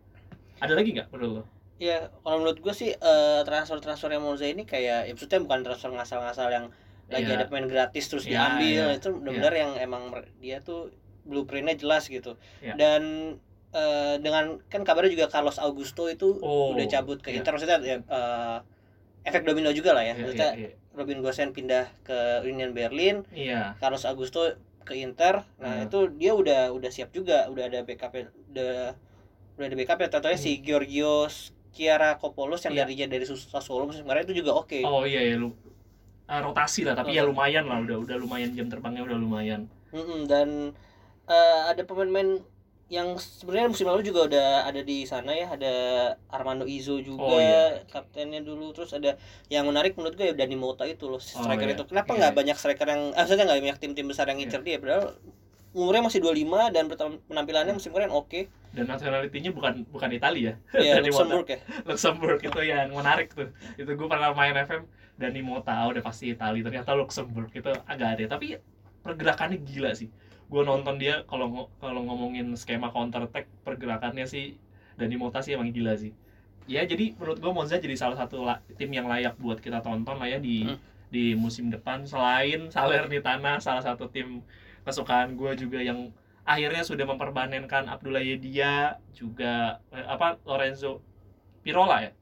Ada 0.63 0.73
lagi 0.73 0.97
nggak 0.97 1.13
menurut 1.13 1.31
lo? 1.31 1.45
Ya, 1.79 2.11
kalau 2.27 2.43
menurut 2.43 2.59
gue 2.59 2.75
sih 2.75 2.91
eh, 2.97 3.41
transfer-transfer 3.45 4.11
yang 4.11 4.25
Monza 4.25 4.49
ini 4.49 4.65
kayak 4.67 5.07
ya 5.07 5.13
maksudnya 5.13 5.39
bukan 5.45 5.61
transfer 5.63 5.91
ngasal-ngasal 5.93 6.49
yang 6.51 6.67
lagi 7.09 7.25
Iya. 7.27 7.37
ada 7.37 7.45
pemain 7.45 7.65
gratis 7.67 8.05
terus 8.07 8.25
Iya, 8.25 8.33
diambil 8.53 8.69
iya. 8.87 8.95
itu 8.95 9.09
benar-benar 9.11 9.55
yang 9.55 9.71
emang 9.79 10.03
dia 10.39 10.61
tuh 10.61 10.93
blueprintnya 11.23 11.75
jelas 11.75 12.07
gitu 12.07 12.37
Iya. 12.59 12.75
dan 12.75 13.03
eh, 13.71 14.17
dengan 14.19 14.61
kan 14.65 14.81
kabarnya 14.81 15.13
juga 15.13 15.27
Carlos 15.27 15.57
Augusto 15.57 16.07
itu 16.07 16.37
Oh, 16.39 16.73
udah 16.73 16.85
cabut 16.87 17.19
ke 17.19 17.29
iya. 17.29 17.39
Inter 17.39 17.53
maksudnya 17.53 17.79
ya, 17.79 17.97
eh, 17.99 18.59
efek 19.23 19.45
domino 19.45 19.69
juga 19.71 19.93
lah 19.93 20.01
ya 20.03 20.09
Iya, 20.11 20.15
maksudnya 20.19 20.51
iya, 20.55 20.69
iya. 20.69 20.77
Robin 20.91 21.21
Gosens 21.21 21.53
pindah 21.53 21.85
ke 22.03 22.17
Union 22.43 22.73
Berlin 22.73 23.29
iya 23.31 23.77
Carlos 23.77 24.03
Augusto 24.03 24.57
ke 24.83 24.97
Inter 24.97 25.45
nah 25.57 25.75
Hmm. 25.75 25.85
itu 25.85 25.99
dia 26.15 26.33
udah 26.33 26.71
udah 26.71 26.89
siap 26.89 27.09
juga 27.11 27.45
udah 27.47 27.65
ada 27.67 27.81
backup 27.83 28.13
udah 28.49 28.97
udah 29.55 29.67
ada 29.67 29.77
backup 29.77 29.99
ya 29.99 30.09
contohnya 30.11 30.39
si 30.39 30.59
Georgios 30.59 31.53
Kiarakopoulos 31.71 32.61
yang 32.63 32.73
Hmm. 32.73 32.79
Iya. 32.79 32.85
darinya 32.85 33.07
dari 33.11 33.25
Sus- 33.25 33.47
Sassuolo 33.47 33.85
musim 33.87 34.03
kemarin 34.03 34.25
itu 34.25 34.33
juga 34.35 34.57
oke 34.57 34.81
Oh 34.83 35.05
iya 35.05 35.21
ya 35.23 35.37
lu 35.37 35.53
ah, 36.29 36.41
rotasi 36.41 36.85
lah 36.85 36.93
tapi 36.93 37.13
ya 37.13 37.25
Oh. 37.25 37.33
lumayan 37.33 37.65
lah 37.65 37.81
udah 37.81 37.97
udah 37.99 38.17
lumayan 38.17 38.53
jam 38.53 38.69
terbangnya 38.69 39.03
udah 39.03 39.17
lumayan. 39.17 39.67
Mm-mm, 39.91 40.29
dan 40.29 40.77
eh, 41.27 41.61
ada 41.67 41.83
pemain-pemain 41.83 42.45
yang 42.89 43.17
sebenarnya 43.17 43.69
musim 43.69 43.85
lalu 43.85 44.01
juga 44.03 44.25
udah 44.25 44.49
ada 44.65 44.81
di 44.81 45.05
sana 45.05 45.29
ya 45.31 45.53
ada 45.53 45.73
Armando 46.29 46.65
Izzo 46.65 46.97
juga 47.01 47.21
Oh, 47.21 47.37
iya. 47.37 47.85
kaptennya 47.85 48.41
dulu 48.41 48.73
terus 48.73 48.97
ada 48.97 49.21
yang 49.49 49.69
menarik 49.69 49.93
menurut 49.93 50.17
gue 50.17 50.25
ya 50.25 50.35
Dani 50.35 50.57
Mota 50.57 50.85
itu 50.85 51.05
loh 51.05 51.21
striker 51.21 51.69
iya. 51.69 51.77
itu 51.77 51.85
kenapa 51.85 52.13
Iya, 52.13 52.19
nggak 52.19 52.33
iya. 52.33 52.39
banyak 52.41 52.57
striker 52.57 52.89
yang 52.89 53.03
ah, 53.13 53.21
maksudnya 53.21 53.45
nggak 53.45 53.61
banyak 53.61 53.79
tim-tim 53.79 54.07
besar 54.09 54.25
yang 54.27 54.41
ngincer 54.41 54.65
dia 54.65 54.81
padahal 54.81 55.21
umurnya 55.77 56.03
masih 56.03 56.21
25 56.21 56.75
dan 56.75 56.85
penampilannya 57.29 57.77
musim 57.77 57.93
kemarin 57.93 58.11
oke 58.11 58.49
Dan 58.69 58.85
nationality-nya 58.85 59.51
bukan 59.53 59.85
bukan 59.89 60.11
Italia 60.13 60.61
ya. 60.77 60.81
ya 60.81 60.93
Dani 61.01 61.09
Mota. 61.09 61.25
Luxembourg 61.25 61.47
ya 61.49 61.59
Luxembourg 61.85 62.39
itu 62.41 62.61
yang 62.63 62.89
menarik 62.93 63.33
tuh. 63.33 63.49
Itu 63.77 63.91
gue 63.97 64.09
pernah 64.09 64.33
main 64.33 64.53
FM 64.55 64.85
Dani 65.17 65.41
Mota 65.41 65.73
udah 65.89 66.03
pasti 66.05 66.31
Italia 66.31 66.61
ternyata 66.61 66.93
Luxembourg 66.93 67.49
itu 67.51 67.73
agak 67.89 68.09
ada 68.21 68.37
tapi 68.37 68.61
pergerakannya 69.01 69.59
gila 69.65 69.97
sih. 69.97 70.13
Gue 70.49 70.63
nonton 70.63 70.97
dia 70.97 71.25
kalau 71.25 71.69
kalau 71.81 72.01
ngomongin 72.05 72.53
skema 72.55 72.89
counter 72.89 73.25
attack 73.25 73.49
pergerakannya 73.65 74.25
sih 74.25 74.57
Dani 74.97 75.17
Mota 75.17 75.41
sih 75.41 75.57
emang 75.57 75.73
gila 75.73 75.97
sih. 75.97 76.13
Ya 76.69 76.85
jadi 76.85 77.17
menurut 77.17 77.41
gue 77.41 77.49
Monza 77.49 77.81
jadi 77.81 77.97
salah 77.97 78.21
satu 78.21 78.45
la- 78.45 78.61
tim 78.77 78.93
yang 78.93 79.09
layak 79.09 79.41
buat 79.41 79.57
kita 79.59 79.81
tonton 79.81 80.17
lah 80.17 80.29
ya 80.29 80.37
di 80.37 80.69
Hmm. 80.69 80.77
di 81.09 81.33
musim 81.33 81.73
depan 81.73 82.05
selain 82.05 82.69
Salernitana 82.69 83.57
salah 83.59 83.81
satu 83.81 84.13
tim 84.13 84.45
kesukaan 84.89 85.37
gue 85.37 85.53
juga 85.61 85.85
yang 85.85 86.09
akhirnya 86.49 86.81
sudah 86.81 87.05
mempermanenkan 87.05 87.93
Abdullah 87.93 88.25
Yedia 88.25 88.97
juga 89.13 89.85
eh, 89.93 90.07
apa 90.09 90.41
Lorenzo 90.49 91.05
Pirola 91.61 92.09
ya? 92.09 92.13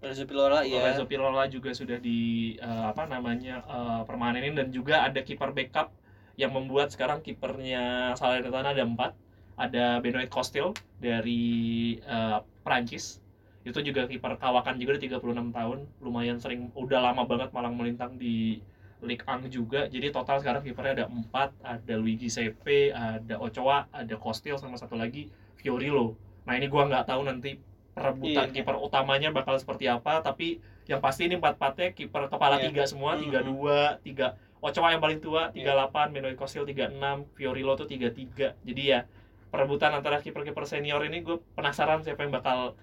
Lorenzo 0.00 0.24
Pilora 0.24 0.64
ya 0.64 0.80
Lorenzo 0.80 1.04
Pirola 1.04 1.44
juga 1.48 1.72
sudah 1.76 2.00
di 2.00 2.56
eh, 2.56 2.84
apa 2.88 3.08
namanya 3.08 3.64
eh, 3.64 4.02
permanenin 4.04 4.56
dan 4.56 4.68
juga 4.72 5.04
ada 5.04 5.20
kiper 5.24 5.52
backup 5.52 5.92
yang 6.40 6.56
membuat 6.56 6.88
sekarang 6.88 7.20
kipernya 7.20 8.16
Salernitana 8.16 8.72
ada 8.72 8.84
empat. 8.84 9.12
Ada 9.60 10.00
Benoit 10.00 10.32
Costil 10.32 10.72
dari 10.96 12.00
eh, 12.00 12.38
Prancis. 12.64 13.20
Itu 13.60 13.84
juga 13.84 14.08
kiper 14.08 14.40
kawakan 14.40 14.80
juga 14.80 14.96
di 14.96 15.12
36 15.12 15.52
tahun. 15.52 15.78
Lumayan 16.00 16.40
sering 16.40 16.72
udah 16.72 17.12
lama 17.12 17.28
banget 17.28 17.52
malang 17.52 17.76
melintang 17.76 18.16
di 18.16 18.64
Ligue 19.02 19.24
1 19.24 19.48
juga. 19.48 19.88
Jadi 19.88 20.12
total 20.12 20.40
sekarang 20.40 20.62
kipernya 20.62 21.04
ada 21.04 21.06
empat. 21.08 21.52
Ada 21.60 21.94
Luigi 21.96 22.28
Sepe 22.28 22.92
ada 22.92 23.36
Ochoa 23.40 23.88
ada 23.90 24.14
Costil 24.16 24.56
sama 24.60 24.76
satu 24.76 24.96
lagi 24.96 25.28
Fiorillo 25.60 26.16
nah 26.40 26.56
ini 26.56 26.72
gua 26.72 26.88
nggak 26.88 27.04
tahu 27.04 27.20
nanti 27.28 27.60
perebutan 27.92 28.48
Iya. 28.48 28.64
kiper 28.64 28.80
utamanya 28.80 29.28
bakal 29.28 29.60
seperti 29.60 29.86
apa 29.92 30.24
tapi 30.24 30.56
yang 30.88 31.04
pasti 31.04 31.28
ini 31.28 31.36
empat 31.36 31.60
empatnya 31.60 31.92
kiper 31.92 32.32
kepala 32.32 32.56
Iya. 32.56 32.72
tiga 32.72 32.82
semua 32.88 33.20
tiga 33.20 33.44
dua 33.44 34.00
tiga 34.00 34.40
Ochoa 34.64 34.88
yang 34.96 35.04
paling 35.04 35.20
tua 35.20 35.52
tiga 35.52 35.76
delapan 35.76 36.08
Benoit 36.10 36.32
Costil 36.34 36.64
tiga 36.64 36.88
enam 36.88 37.28
Fiorillo 37.36 37.76
tuh 37.76 37.84
tiga 37.84 38.08
tiga. 38.08 38.56
Jadi 38.64 38.82
ya 38.88 39.04
perebutan 39.52 39.92
antara 39.92 40.16
kiper-kiper 40.24 40.64
senior 40.64 41.04
ini 41.04 41.20
gue 41.20 41.36
penasaran 41.52 42.00
siapa 42.00 42.24
yang 42.24 42.32
bakal 42.32 42.76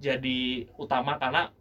jadi 0.00 0.66
utama 0.80 1.20
karena 1.20 1.52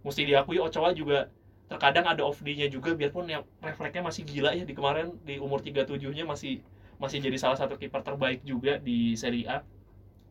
mesti 0.00 0.24
diakui 0.24 0.56
Ochoa 0.56 0.96
juga 0.96 1.28
terkadang 1.64 2.04
ada 2.04 2.22
off 2.22 2.44
day-nya 2.44 2.68
juga 2.68 2.92
biarpun 2.92 3.24
yang 3.24 3.42
refleksnya 3.64 4.04
masih 4.04 4.22
gila 4.28 4.52
ya 4.52 4.64
di 4.68 4.74
kemarin 4.76 5.16
di 5.24 5.40
umur 5.40 5.64
37-nya 5.64 6.24
masih 6.28 6.60
masih 7.00 7.18
jadi 7.18 7.36
salah 7.40 7.58
satu 7.58 7.74
kiper 7.80 8.04
terbaik 8.04 8.44
juga 8.44 8.78
di 8.78 9.16
Serie 9.16 9.48
A. 9.48 9.64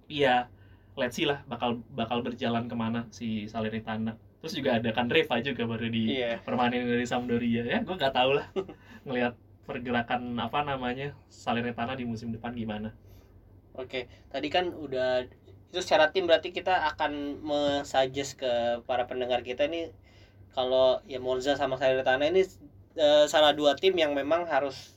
Iya, 0.08 0.48
let's 0.96 1.17
see 1.17 1.26
lah 1.26 1.41
bakal 1.50 1.82
bakal 1.91 2.22
berjalan 2.22 2.69
ke 2.69 2.76
mana 2.78 3.10
si 3.10 3.50
Salernitana. 3.50 4.15
Terus 4.43 4.54
juga 4.60 4.76
ada 4.78 4.89
kan 4.91 5.08
Reva 5.08 5.39
juga 5.39 5.63
baru 5.63 5.88
di 5.88 6.19
Iya. 6.19 6.43
permanen 6.43 6.84
dari 6.84 7.08
Sampdoria 7.08 7.63
ya 7.63 7.80
gue 7.80 7.96
nggak 7.96 8.12
tahu 8.12 8.36
lah 8.36 8.46
ngelihat 9.08 9.34
pergerakan 9.63 10.36
apa 10.38 10.60
namanya 10.67 11.15
Salernitana 11.32 11.96
di 11.96 12.04
musim 12.04 12.30
depan 12.36 12.52
gimana. 12.52 12.91
Oke, 13.74 14.06
tadi 14.30 14.48
kan 14.54 14.69
udah 14.69 15.26
itu 15.74 15.80
secara 15.82 16.13
tim 16.13 16.30
berarti 16.30 16.54
kita 16.54 16.86
akan 16.93 17.41
mensuggest 17.41 18.38
ke 18.38 18.52
para 18.86 19.10
pendengar 19.10 19.41
kita 19.41 19.65
ini 19.65 19.89
kalau 20.54 21.02
ya 21.10 21.18
Monza 21.18 21.58
sama 21.58 21.76
Salernitana 21.76 22.30
ini 22.30 22.46
eh, 22.96 23.26
salah 23.26 23.52
dua 23.52 23.74
tim 23.74 23.94
yang 23.98 24.13
memang 24.13 24.46
harus 24.46 24.96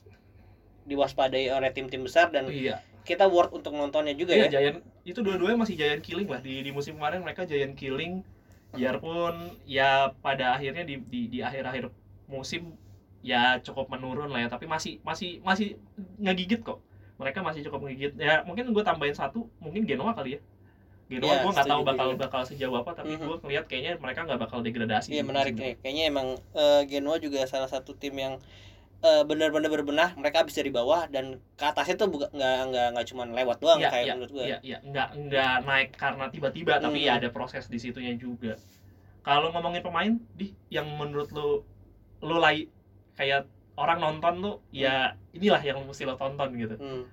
diwaspadai 0.87 1.51
oleh 1.51 1.69
tim-tim 1.75 2.05
besar 2.05 2.31
dan 2.31 2.47
Iya. 2.47 2.79
kita 3.03 3.27
worth 3.27 3.51
untuk 3.51 3.75
nontonnya 3.75 4.15
juga 4.15 4.35
Iya, 4.35 4.47
ya. 4.47 4.51
Giant 4.51 4.79
itu 5.03 5.19
dua-duanya 5.19 5.59
masih 5.59 5.75
Giant 5.75 6.03
killing 6.03 6.27
lah. 6.27 6.39
Di 6.39 6.63
di 6.63 6.71
musim 6.71 6.95
kemarin 6.95 7.23
mereka 7.23 7.43
Giant 7.43 7.75
killing 7.75 8.23
biarpun 8.71 9.57
ya 9.63 10.11
pada 10.19 10.59
akhirnya 10.59 10.83
di 10.83 10.99
di 11.07 11.31
di 11.31 11.39
akhir-akhir 11.39 11.87
musim 12.27 12.75
ya 13.23 13.57
cukup 13.63 13.87
menurun 13.91 14.31
lah 14.31 14.43
ya. 14.43 14.49
Tapi 14.51 14.67
masih 14.67 14.99
masih 15.03 15.39
masih 15.43 15.79
ngegigit 16.19 16.61
kok. 16.63 16.79
Mereka 17.17 17.39
masih 17.41 17.63
cukup 17.67 17.87
ngegigit. 17.87 18.13
Ya 18.19 18.43
mungkin 18.43 18.69
gue 18.71 18.83
tambahin 18.83 19.15
satu 19.15 19.47
mungkin 19.63 19.87
Genoa 19.87 20.11
kali 20.13 20.37
ya 20.37 20.39
Genoa 21.07 21.23
Iya, 21.25 21.35
gue 21.39 21.51
nggak 21.55 21.67
tahu 21.67 21.81
bakal 21.83 22.07
juga. 22.11 22.19
bakal 22.19 22.41
sejauh 22.43 22.75
apa 22.75 22.91
tapi 22.93 23.15
Mhm. 23.15 23.23
gue 23.23 23.37
ngeliat 23.41 23.65
kayaknya 23.65 23.93
mereka 23.95 24.19
nggak 24.23 24.39
bakal 24.39 24.59
degradasi 24.59 25.07
Iya 25.09 25.23
di 25.23 25.25
menarik 25.25 25.53
nih. 25.55 25.73
Kayaknya 25.79 26.03
emang 26.05 26.27
eh, 26.53 26.81
Genoa 26.85 27.17
juga 27.17 27.39
salah 27.45 27.67
satu 27.67 27.95
tim 27.95 28.11
yang 28.13 28.35
eh, 28.97 29.23
benar-benar 29.23 29.69
berbenah. 29.69 30.09
Mereka 30.15 30.41
habis 30.41 30.51
dari 30.53 30.67
bawah 30.67 31.05
dan 31.05 31.37
ke 31.53 31.63
atasnya 31.63 31.95
tuh 31.95 32.09
nggak 32.09 32.31
nggak 32.67 32.87
nggak 32.91 33.05
cuma 33.07 33.23
lewat 33.25 33.57
doang 33.57 33.79
Iya, 33.79 33.89
kayak 33.89 34.03
iya, 34.03 34.13
menurut 34.13 34.31
gue. 34.33 34.43
Iya, 34.43 34.57
iya, 34.61 34.77
nggak 34.81 35.07
nggak 35.23 35.55
naik 35.63 35.89
karena 35.93 36.25
tiba-tiba, 36.27 36.73
tapi 36.77 36.97
Hmm. 36.99 37.07
ya 37.07 37.13
ada 37.15 37.29
proses 37.29 37.63
di 37.65 37.77
situnya 37.77 38.11
juga. 38.13 38.57
Kalau 39.21 39.51
ngomongin 39.51 39.79
pemain, 39.81 40.11
di 40.33 40.49
yang 40.67 40.89
menurut 40.91 41.29
lu 41.29 41.61
lu 42.19 42.35
lai 42.35 42.65
kayak 43.13 43.45
orang 43.75 44.01
nonton 44.01 44.33
tuh, 44.41 44.55
ya 44.73 45.13
inilah 45.29 45.61
yang 45.61 45.77
mesti 45.83 46.03
lo 46.03 46.17
tonton 46.17 46.49
gitu. 46.57 46.75
Hmm. 46.75 47.05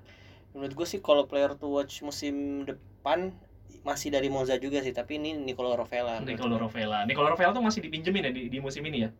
Menurut 0.50 0.72
gue 0.74 0.86
sih 0.88 0.98
kalau 0.98 1.26
player 1.26 1.52
to 1.52 1.68
watch 1.68 2.00
musim 2.00 2.64
depan 2.64 3.36
masih 3.82 4.08
dari 4.08 4.28
Monza 4.28 4.54
juga 4.56 4.78
sih, 4.80 4.92
tapi 4.92 5.18
ini 5.18 5.34
Nicolo 5.34 5.74
Rovella. 5.74 6.20
Nicolo. 6.20 6.56
Rovella. 6.56 7.02
Nicolo 7.02 7.32
Rovella 7.32 7.50
tuh 7.50 7.64
masih 7.64 7.80
dipinjemin 7.82 8.28
ya 8.28 8.32
di, 8.32 8.42
di 8.46 8.58
musim 8.60 8.84
ini 8.84 9.04
ya. 9.04 9.10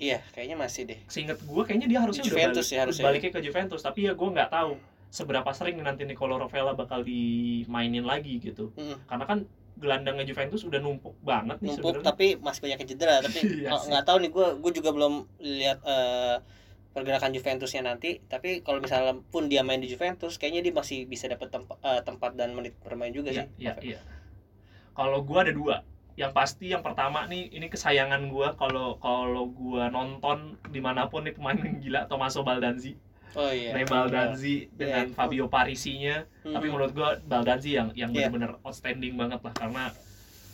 Iya, 0.00 0.18
kayaknya 0.32 0.56
masih 0.56 0.88
deh. 0.88 0.98
Seinget 1.06 1.36
gue 1.38 1.62
kayaknya 1.62 1.84
dia 1.84 2.00
harusnya 2.00 2.24
Di 2.24 2.32
udah 2.32 2.36
Juventus 2.40 2.64
balik, 2.64 2.72
ya 2.72 2.80
harusnya. 2.80 3.04
baliknya 3.04 3.30
ke 3.30 3.40
Juventus, 3.44 3.80
tapi 3.84 3.98
ya 4.08 4.12
gue 4.16 4.28
nggak 4.32 4.48
tahu 4.48 4.72
seberapa 5.10 5.50
sering 5.52 5.76
nanti 5.82 6.08
Nicolo 6.08 6.40
Rovella 6.40 6.72
bakal 6.72 7.04
dimainin 7.04 8.06
lagi 8.06 8.40
gitu. 8.40 8.72
Mm-mm. 8.78 8.96
Karena 9.04 9.24
kan 9.26 9.38
gelandangnya 9.76 10.24
Juventus 10.24 10.60
udah 10.60 10.76
numpuk 10.76 11.16
banget 11.20 11.56
nih 11.60 11.72
Numpuk 11.72 12.00
sebenarnya. 12.00 12.08
tapi 12.12 12.26
masih 12.38 12.60
banyak 12.64 12.78
cedera. 12.86 13.16
Tapi 13.20 13.38
Iya 13.64 13.70
nggak 13.76 14.04
tahu 14.04 14.16
nih 14.20 14.30
gue 14.30 14.46
gue 14.60 14.72
juga 14.76 14.90
belum 14.92 15.14
lihat 15.40 15.78
eh, 15.84 16.36
pergerakan 16.90 17.30
Juventusnya 17.30 17.82
nanti. 17.82 18.18
Tapi 18.22 18.60
kalau 18.60 18.78
misalnya 18.78 19.14
pun 19.24 19.46
dia 19.46 19.62
main 19.62 19.78
di 19.78 19.86
Juventus, 19.86 20.36
kayaknya 20.36 20.60
dia 20.60 20.72
masih 20.72 21.04
bisa 21.04 21.26
dapat 21.26 21.48
tempat 21.48 21.76
tempat 22.02 22.34
dan 22.34 22.52
menit 22.52 22.74
bermain 22.80 23.10
juga 23.10 23.30
Iya, 23.30 23.46
sih. 23.46 23.48
iya, 23.58 23.74
iya. 23.80 23.98
Kalau 24.90 25.22
gua 25.22 25.42
ada 25.42 25.52
dua. 25.52 25.76
Yang 26.14 26.32
pasti 26.34 26.66
yang 26.68 26.82
pertama 26.82 27.24
nih 27.24 27.48
ini 27.50 27.66
kesayangan 27.66 28.28
gua 28.28 28.52
kalau 28.52 28.98
kalau 28.98 29.48
gua 29.48 29.88
nonton 29.88 30.58
di 30.68 30.78
mana 30.78 31.06
pun 31.06 31.22
nih 31.22 31.32
pemain 31.32 31.56
yang 31.56 31.78
gila 31.82 32.00
Tommaso 32.04 32.42
Baldanzi, 32.42 32.92
Oh 33.32 33.46
iya. 33.48 33.70
Ray 33.70 33.86
Baldanzi 33.86 34.68
dengan 34.70 35.06
Iya. 35.06 35.14
Fabio 35.14 35.46
Parisinya. 35.46 36.26
Mm-mm. 36.42 36.52
Tapi 36.52 36.66
menurut 36.66 36.92
gua 36.92 37.14
Baldanzi 37.16 37.72
yang 37.72 37.94
yang 37.94 38.10
Iya. 38.10 38.26
benar-benar 38.28 38.58
outstanding 38.60 39.14
banget 39.14 39.40
lah 39.40 39.54
karena 39.54 39.84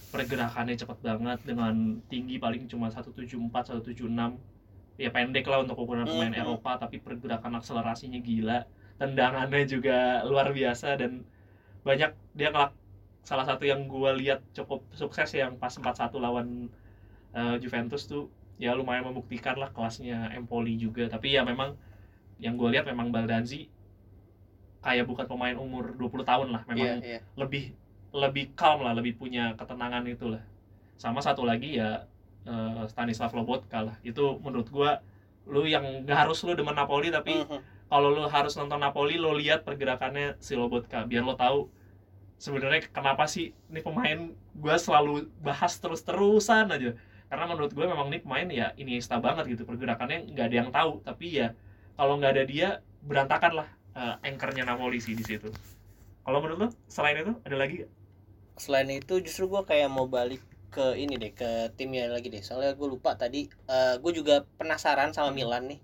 pergerakannya 0.06 0.76
cepat 0.76 0.98
banget 1.02 1.38
dengan 1.42 1.74
tinggi 2.06 2.38
paling 2.38 2.64
cuma 2.66 2.86
174 2.88 3.26
176 3.74 4.06
ya 4.96 5.12
pendek 5.12 5.44
lah 5.44 5.60
untuk 5.64 5.76
ukuran 5.76 6.08
pemain 6.08 6.32
Mhm. 6.32 6.40
Eropa 6.40 6.80
tapi 6.80 6.96
pergerakan 7.00 7.60
akselerasinya 7.60 8.20
gila 8.20 8.64
tendangannya 8.96 9.68
juga 9.68 10.24
luar 10.24 10.50
biasa 10.56 10.96
dan 10.96 11.20
banyak 11.84 12.10
dia 12.32 12.48
ngelak 12.48 12.72
salah 13.22 13.44
satu 13.44 13.68
yang 13.68 13.84
gua 13.84 14.16
lihat 14.16 14.40
cukup 14.56 14.82
sukses 14.96 15.28
yang 15.36 15.60
pas 15.60 15.72
4-1 15.76 16.16
lawan 16.16 16.72
eh, 17.36 17.56
Juventus 17.60 18.08
tuh 18.08 18.32
ya 18.56 18.72
lumayan 18.72 19.04
membuktikan 19.04 19.60
lah 19.60 19.68
kelasnya 19.68 20.32
Empoli 20.32 20.80
juga 20.80 21.12
tapi 21.12 21.36
ya 21.36 21.44
memang 21.44 21.76
yang 22.40 22.56
gue 22.56 22.68
lihat 22.72 22.88
memang 22.88 23.12
Baldanzi 23.12 23.68
kayak 24.80 25.04
bukan 25.04 25.28
pemain 25.28 25.56
umur 25.56 25.92
20 25.96 26.24
tahun 26.24 26.48
lah 26.52 26.62
memang 26.68 27.04
iya. 27.04 27.20
lebih 27.36 27.76
lebih 28.16 28.56
calm 28.56 28.80
lah 28.80 28.96
lebih 28.96 29.16
punya 29.20 29.52
ketenangan 29.60 30.04
itu 30.08 30.32
lah 30.32 30.40
sama 30.96 31.20
satu 31.20 31.44
lagi 31.44 31.76
ya 31.76 32.08
eh, 32.46 32.84
Stanislav 32.88 33.34
Lobotka 33.34 33.82
lah 33.82 33.96
itu 34.06 34.38
menurut 34.40 34.70
gua 34.70 35.02
lu 35.46 35.62
yang 35.66 35.84
nggak 36.02 36.26
harus 36.26 36.42
lu 36.42 36.54
demen 36.54 36.74
Napoli 36.74 37.10
tapi 37.10 37.42
Mhm. 37.42 37.58
kalau 37.86 38.10
lu 38.10 38.26
harus 38.26 38.54
nonton 38.58 38.82
Napoli 38.82 39.14
lo 39.18 39.30
lihat 39.34 39.62
pergerakannya 39.62 40.38
si 40.42 40.58
Lobotka 40.58 41.06
biar 41.06 41.22
lo 41.22 41.34
tahu 41.38 41.70
sebenarnya 42.36 42.90
kenapa 42.92 43.24
sih 43.24 43.54
ini 43.70 43.80
pemain 43.80 44.18
gua 44.54 44.76
selalu 44.76 45.30
bahas 45.40 45.78
terus-terusan 45.78 46.68
aja 46.68 46.92
karena 47.26 47.44
menurut 47.50 47.74
gue 47.74 47.82
memang 47.82 48.06
ini 48.06 48.22
pemain 48.22 48.46
ya 48.46 48.70
Iniesta 48.78 49.18
banget 49.18 49.50
gitu 49.58 49.66
pergerakannya 49.66 50.30
nggak 50.30 50.46
ada 50.46 50.56
yang 50.62 50.70
tahu 50.70 51.02
tapi 51.02 51.42
ya 51.42 51.58
kalau 51.98 52.22
nggak 52.22 52.32
ada 52.38 52.44
dia 52.46 52.68
berantakan 53.02 53.62
lah 53.62 53.68
eh, 53.98 54.14
anchornya 54.30 54.62
Napoli 54.62 55.02
sih 55.02 55.18
di 55.18 55.26
situ 55.26 55.50
kalau 56.22 56.38
menurut 56.38 56.58
lo 56.58 56.68
selain 56.86 57.22
itu 57.22 57.34
ada 57.42 57.56
lagi? 57.58 57.86
Selain 58.58 58.88
itu 58.90 59.14
justru 59.22 59.46
gue 59.46 59.62
kayak 59.62 59.86
mau 59.90 60.06
balik 60.10 60.42
ke 60.76 60.92
ini 60.94 61.16
deh 61.16 61.32
ke 61.32 61.48
timnya 61.72 62.06
lagi 62.06 62.28
deh. 62.28 62.38
Soalnya 62.38 62.72
gue 62.72 62.84
lupa 62.86 63.16
tadi 63.16 63.48
gue 63.96 64.12
juga 64.12 64.44
penasaran 64.54 65.10
sama 65.10 65.32
Hmm. 65.32 65.38
Milan 65.38 65.64
nih. 65.66 65.80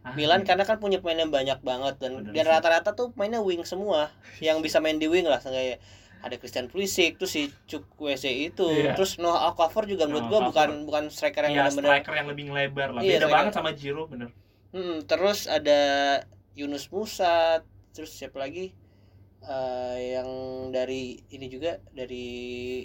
Ah, 0.00 0.14
Milan 0.14 0.40
iya. 0.40 0.46
karena 0.46 0.62
kan 0.62 0.78
punya 0.78 1.02
pemain 1.02 1.18
yang 1.18 1.34
banyak 1.34 1.58
banget 1.60 1.98
dan 1.98 2.22
Bener 2.22 2.30
dan 2.30 2.44
sih. 2.46 2.52
rata-rata 2.54 2.90
tuh 2.92 3.10
mainnya 3.12 3.42
wing 3.42 3.66
semua 3.66 4.14
yang 4.38 4.62
bisa 4.62 4.78
main 4.78 4.96
di 4.96 5.10
wing 5.10 5.26
lah 5.26 5.42
kayak 5.42 5.82
ada 6.22 6.38
Christian 6.38 6.66
Pulisic 6.66 7.18
tuh 7.18 7.26
si 7.26 7.50
Chukwueze 7.66 8.30
itu 8.30 8.62
Iya. 8.64 8.94
terus 8.94 9.18
Noah 9.18 9.50
Okafor 9.50 9.82
juga 9.84 10.06
menurut 10.06 10.30
Okafor. 10.30 10.46
bukan 10.46 10.68
bukan 10.86 11.04
striker 11.08 11.42
yang 11.44 11.52
Iya, 11.52 11.62
benar-benar 11.66 11.90
striker 11.92 12.14
yang 12.14 12.28
lebih 12.30 12.44
lebar 12.48 12.88
lah 12.90 13.02
Iya, 13.02 13.10
beda 13.10 13.18
striker- 13.20 13.34
banget 13.34 13.52
sama 13.52 13.70
Giro 13.74 14.04
bener 14.06 14.30
Hmm, 14.70 15.02
terus 15.02 15.46
ada 15.48 15.80
Yunus 16.54 16.86
Musa 16.88 17.66
terus 17.90 18.10
siapa 18.12 18.38
lagi 18.38 18.78
Eh, 19.42 19.98
yang 20.12 20.30
dari 20.70 21.02
ini 21.28 21.46
juga 21.46 21.78
dari 21.92 22.82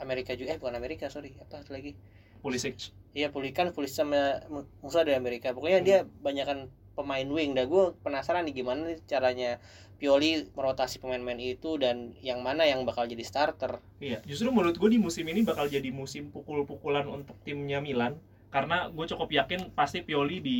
Amerika 0.00 0.32
juga 0.34 0.56
eh 0.56 0.58
bukan 0.58 0.74
Amerika 0.76 1.06
sorry 1.12 1.36
apa 1.36 1.62
lagi? 1.68 1.92
Pulisic. 2.40 2.92
Iya 3.12 3.28
Pulikan 3.28 3.68
Pulis 3.76 3.92
sama 3.92 4.40
Mu- 4.48 4.68
Musa 4.80 5.04
dari 5.04 5.14
Amerika. 5.18 5.52
Pokoknya 5.52 5.84
Hmm. 5.84 5.86
dia 5.86 5.98
banyakan 6.24 6.72
pemain 6.96 7.28
wing. 7.28 7.52
Dan 7.52 7.68
gue 7.68 7.92
penasaran 8.00 8.48
nih 8.48 8.64
gimana 8.64 8.88
nih 8.88 8.98
caranya 9.04 9.60
Pioli 10.00 10.48
merotasi 10.56 10.96
pemain-pemain 10.96 11.36
itu 11.36 11.76
dan 11.76 12.16
yang 12.24 12.40
mana 12.40 12.64
yang 12.64 12.88
bakal 12.88 13.04
jadi 13.04 13.20
starter? 13.20 13.84
Iya, 14.00 14.24
justru 14.24 14.48
menurut 14.48 14.80
gue 14.80 14.88
di 14.88 14.96
musim 14.96 15.28
ini 15.28 15.44
bakal 15.44 15.68
jadi 15.68 15.92
musim 15.92 16.32
pukul-pukulan 16.32 17.04
untuk 17.04 17.36
timnya 17.44 17.84
Milan. 17.84 18.16
Karena 18.48 18.88
gue 18.88 19.04
cukup 19.04 19.28
yakin 19.28 19.76
pasti 19.76 20.00
Pioli 20.00 20.40
di 20.40 20.58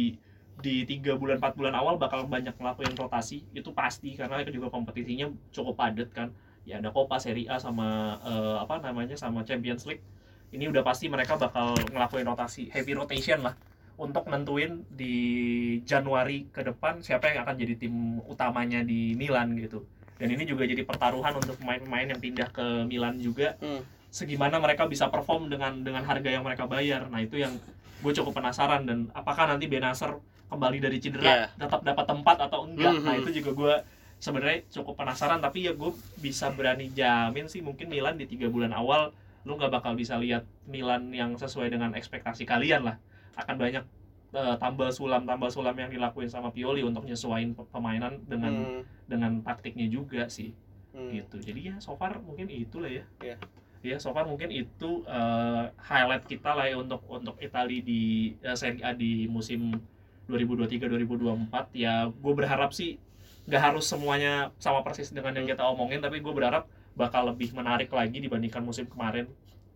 di 0.61 0.85
tiga 0.85 1.17
bulan 1.17 1.41
4 1.41 1.57
bulan 1.57 1.73
awal 1.73 1.97
bakal 1.97 2.29
banyak 2.29 2.53
ngelakuin 2.61 2.93
rotasi. 2.93 3.41
Itu 3.57 3.73
pasti 3.73 4.13
karena 4.13 4.45
itu 4.45 4.53
juga 4.61 4.69
kompetisinya 4.69 5.33
cukup 5.57 5.81
padat 5.81 6.13
kan 6.13 6.29
ya 6.65 6.79
ada 6.79 6.91
Copa 6.91 7.17
Serie 7.17 7.49
A 7.49 7.57
sama 7.57 8.19
eh, 8.23 8.57
apa 8.61 8.81
namanya 8.81 9.17
sama 9.17 9.43
Champions 9.43 9.85
League. 9.89 10.03
Ini 10.51 10.67
udah 10.67 10.83
pasti 10.83 11.07
mereka 11.07 11.39
bakal 11.39 11.79
ngelakuin 11.79 12.27
rotasi 12.27 12.69
heavy 12.75 12.93
rotation 12.93 13.47
lah 13.47 13.55
untuk 13.95 14.27
nentuin 14.27 14.83
di 14.91 15.15
Januari 15.85 16.49
ke 16.51 16.65
depan 16.65 17.05
siapa 17.05 17.31
yang 17.31 17.45
akan 17.47 17.55
jadi 17.55 17.75
tim 17.77 18.19
utamanya 18.27 18.83
di 18.83 19.15
Milan 19.15 19.55
gitu. 19.55 19.85
Dan 20.19 20.33
ini 20.33 20.45
juga 20.45 20.69
jadi 20.69 20.85
pertaruhan 20.85 21.33
untuk 21.33 21.57
pemain-pemain 21.57 22.13
yang 22.13 22.21
pindah 22.21 22.49
ke 22.53 22.85
Milan 22.87 23.17
juga. 23.19 23.57
Hmm. 23.61 23.83
segimana 24.11 24.59
mereka 24.59 24.91
bisa 24.91 25.07
perform 25.07 25.47
dengan 25.47 25.87
dengan 25.87 26.03
harga 26.03 26.27
yang 26.27 26.43
mereka 26.43 26.67
bayar. 26.67 27.07
Nah 27.07 27.23
itu 27.23 27.39
yang 27.39 27.55
gue 28.03 28.11
cukup 28.11 28.43
penasaran. 28.43 28.83
Dan 28.83 29.07
apakah 29.15 29.47
nanti 29.47 29.71
Benasser 29.71 30.19
kembali 30.51 30.83
dari 30.83 30.99
cedera 30.99 31.47
tetap 31.55 31.79
dapat 31.87 32.11
tempat 32.11 32.37
atau 32.51 32.67
enggak? 32.67 32.91
Nah 33.07 33.15
Mhm. 33.15 33.21
itu 33.23 33.31
juga 33.39 33.51
gue 33.55 33.75
sebenarnya 34.21 34.69
cukup 34.69 35.01
penasaran 35.01 35.41
tapi 35.41 35.65
ya 35.65 35.73
gue 35.73 35.91
bisa 36.21 36.53
berani 36.53 36.93
jamin 36.93 37.49
sih 37.49 37.65
mungkin 37.65 37.89
Milan 37.89 38.21
di 38.21 38.29
tiga 38.29 38.53
bulan 38.53 38.71
awal 38.77 39.17
lu 39.49 39.57
nggak 39.57 39.73
bakal 39.73 39.97
bisa 39.97 40.21
lihat 40.21 40.45
Milan 40.69 41.09
yang 41.17 41.33
sesuai 41.35 41.73
dengan 41.73 41.97
ekspektasi 41.97 42.45
kalian 42.45 42.85
lah 42.85 43.01
akan 43.41 43.57
banyak 43.57 43.85
eh, 44.37 44.55
tambal 44.61 44.93
sulam 44.93 45.25
tambal 45.25 45.49
sulam 45.49 45.73
yang 45.73 45.89
dilakuin 45.89 46.29
sama 46.29 46.53
Pioli 46.53 46.85
untuk 46.85 47.09
nyesuaiin 47.09 47.57
pe- 47.57 47.67
pemainan 47.73 48.21
dengan 48.29 48.53
Hmm. 48.53 48.83
dengan 49.09 49.33
taktiknya 49.43 49.89
juga 49.89 50.29
sih 50.29 50.53
Hmm. 50.93 51.11
gitu 51.11 51.41
jadi 51.41 51.61
ya 51.73 51.75
so 51.81 51.97
far 51.97 52.21
mungkin 52.21 52.47
itulah 52.53 52.93
ya 52.93 53.09
Iya. 53.25 53.37
ya 53.81 53.97
so 53.97 54.13
far 54.13 54.29
mungkin 54.29 54.53
itu 54.53 55.01
eh, 55.09 55.65
highlight 55.81 56.29
kita 56.29 56.53
lah 56.53 56.69
ya 56.69 56.77
untuk 56.77 57.01
untuk 57.09 57.41
Italia 57.41 57.81
di 57.81 58.37
eh, 58.45 58.53
Serie 58.53 58.85
A 58.85 58.93
di 58.93 59.25
musim 59.27 59.81
2023-2024 60.29 61.75
ya 61.75 62.07
gue 62.07 62.33
berharap 62.37 62.71
sih 62.71 63.01
nggak 63.51 63.63
harus 63.75 63.85
semuanya 63.91 64.55
sama 64.63 64.87
persis 64.87 65.11
dengan 65.11 65.35
yang 65.35 65.51
Hmm. 65.51 65.53
kita 65.59 65.63
omongin 65.67 65.99
tapi 65.99 66.23
gue 66.23 66.31
berharap 66.31 66.71
bakal 66.95 67.27
lebih 67.27 67.51
menarik 67.51 67.91
lagi 67.91 68.23
dibandingkan 68.23 68.63
musim 68.63 68.87
kemarin. 68.87 69.27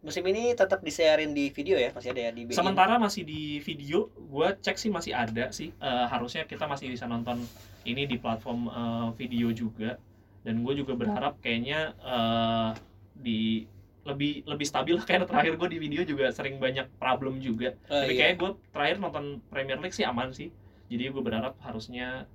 Musim 0.04 0.20
ini 0.28 0.52
tetap 0.52 0.84
disiarin 0.84 1.32
di 1.32 1.48
video 1.48 1.80
ya, 1.80 1.88
masih 1.90 2.12
ada 2.12 2.28
ya 2.28 2.30
di 2.30 2.44
BIN. 2.44 2.54
sementara 2.54 3.00
masih 3.00 3.24
di 3.24 3.58
video 3.64 4.12
gue 4.14 4.48
cek 4.60 4.76
sih 4.76 4.92
masih 4.92 5.16
ada 5.16 5.48
sih. 5.50 5.72
Eh, 5.74 6.06
harusnya 6.06 6.44
kita 6.44 6.68
masih 6.68 6.92
bisa 6.92 7.08
nonton 7.08 7.40
ini 7.82 8.06
di 8.06 8.20
platform 8.20 8.68
eh, 8.68 9.08
video 9.18 9.50
juga. 9.50 9.98
Dan 10.44 10.60
gue 10.60 10.76
juga 10.76 10.92
berharap 10.92 11.40
kayaknya 11.40 11.96
eh, 11.98 12.70
di 13.16 13.64
lebih 14.04 14.44
lebih 14.44 14.66
stabil. 14.68 14.92
Lah 14.92 15.06
kayak 15.08 15.24
terakhir 15.24 15.56
gue 15.56 15.68
di 15.72 15.78
video 15.80 16.04
juga 16.04 16.28
sering 16.36 16.60
banyak 16.60 16.84
problem 17.00 17.40
juga. 17.40 17.72
Oh, 17.88 18.04
tapi 18.04 18.12
iya. 18.14 18.28
kayak 18.28 18.34
gue 18.44 18.50
terakhir 18.76 18.96
nonton 19.00 19.40
Premier 19.48 19.80
League 19.80 19.96
sih 19.96 20.04
aman 20.04 20.36
sih. 20.36 20.52
Jadi 20.92 21.08
gue 21.08 21.22
berharap 21.24 21.56
harusnya 21.64 22.28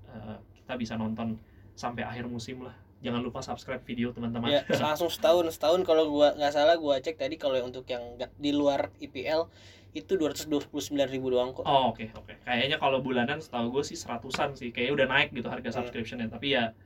kita 0.69 0.77
bisa 0.77 0.93
nonton 0.93 1.33
sampai 1.73 2.05
akhir 2.05 2.29
musim 2.29 2.61
lah 2.61 2.77
jangan 3.01 3.25
lupa 3.25 3.41
subscribe 3.41 3.81
video 3.81 4.13
teman-teman 4.13 4.53
Ya, 4.53 4.61
langsung 4.85 5.09
setahun 5.09 5.49
setahun 5.57 5.81
kalau 5.81 6.05
gua 6.13 6.37
nggak 6.37 6.53
salah 6.53 6.77
gua 6.77 7.01
cek 7.01 7.17
tadi 7.17 7.41
kalau 7.41 7.57
untuk 7.65 7.89
yang 7.89 8.05
di 8.37 8.53
luar 8.53 8.93
IPL 9.01 9.49
itu 9.97 10.13
229.000 10.13 10.69
ribu 11.09 11.33
doang 11.33 11.49
kok. 11.49 11.65
Oh 11.65 11.89
oke 11.89 12.13
oke. 12.13 12.45
Kayaknya 12.45 12.77
kalau 12.77 13.01
bulanan 13.01 13.41
setahu 13.41 13.73
gue 13.73 13.81
sih 13.81 13.97
seratusan 13.97 14.53
sih. 14.53 14.69
Kayaknya 14.69 14.93
udah 14.93 15.07
naik 15.09 15.29
gitu 15.33 15.49
harga 15.49 15.65
Hmm. 15.73 15.77
subscriptionnya. 15.81 16.29
Tapi 16.29 16.53
ya 16.53 16.77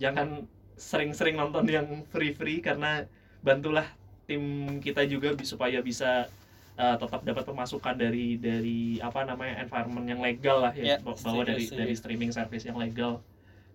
jangan 0.00 0.48
sering-sering 0.72 1.36
nonton 1.36 1.68
yang 1.68 1.84
free-free 2.08 2.64
karena 2.64 3.04
bantulah 3.44 3.84
tim 4.24 4.40
kita 4.80 5.04
juga 5.04 5.36
supaya 5.44 5.84
bisa 5.84 6.32
uh, 6.76 6.96
tetap 6.96 7.20
dapat 7.24 7.44
pemasukan 7.44 7.94
dari 7.96 8.36
dari 8.36 9.00
apa 9.00 9.24
namanya 9.24 9.60
environment 9.60 10.06
yang 10.06 10.20
legal 10.20 10.60
lah 10.62 10.72
ya, 10.72 10.84
Ya, 10.84 10.96
Ba- 11.00 11.12
bawa 11.12 11.16
setuju, 11.16 11.48
dari 11.48 11.64
setuju. 11.66 11.78
dari 11.82 11.94
streaming 11.96 12.32
service 12.32 12.64
yang 12.64 12.78
legal. 12.78 13.20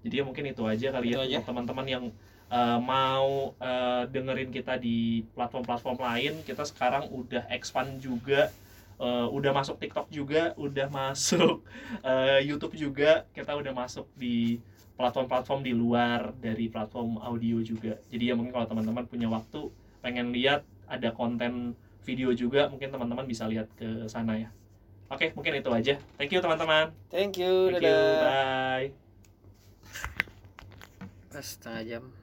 Jadi 0.02 0.14
ya 0.18 0.24
mungkin 0.26 0.46
itu 0.50 0.64
aja 0.66 0.88
kali 0.90 1.14
Itu 1.14 1.18
ya 1.18 1.22
aja. 1.22 1.36
untuk 1.38 1.48
teman-teman 1.54 1.86
yang 1.86 2.04
uh, 2.50 2.80
mau 2.82 3.54
uh, 3.62 4.04
dengerin 4.10 4.50
kita 4.50 4.78
di 4.78 5.22
platform-platform 5.34 5.98
lain. 6.02 6.34
Kita 6.42 6.66
sekarang 6.66 7.10
udah 7.10 7.46
expand 7.50 7.98
juga 8.00 8.50
Uh, 9.02 9.26
udah 9.34 9.50
masuk 9.50 9.82
TikTok 9.82 10.14
juga, 10.14 10.54
udah 10.62 10.86
masuk 10.94 11.66
uh, 12.06 12.38
YouTube 12.38 12.78
juga, 12.78 13.26
kita 13.34 13.58
udah 13.58 13.74
masuk 13.74 14.06
di 14.14 14.62
platform-platform 14.94 15.66
di 15.66 15.74
luar 15.74 16.30
dari 16.38 16.70
platform 16.70 17.18
audio 17.18 17.66
juga. 17.66 17.98
Jadi 18.14 18.30
ya 18.30 18.38
mungkin 18.38 18.54
kalau 18.54 18.70
teman-teman 18.70 19.10
punya 19.10 19.26
waktu 19.26 19.74
pengen 20.06 20.30
lihat 20.30 20.62
ada 20.86 21.10
konten 21.18 21.74
video 22.02 22.34
juga, 22.34 22.68
mungkin 22.70 22.90
teman-teman 22.90 23.26
bisa 23.30 23.46
lihat 23.46 23.70
ke 23.78 24.10
sana 24.10 24.38
ya. 24.38 24.50
Oke, 25.12 25.36
mungkin 25.36 25.60
itu 25.60 25.70
aja. 25.70 26.00
Thank 26.16 26.32
you 26.32 26.40
teman-teman. 26.40 26.96
Thank 27.12 27.36
you, 27.36 27.68
Thank 27.68 27.84
you. 27.84 27.92
dadah. 27.92 28.24
Bye. 28.24 28.90
Setengah 31.42 31.84
jam. 31.84 32.21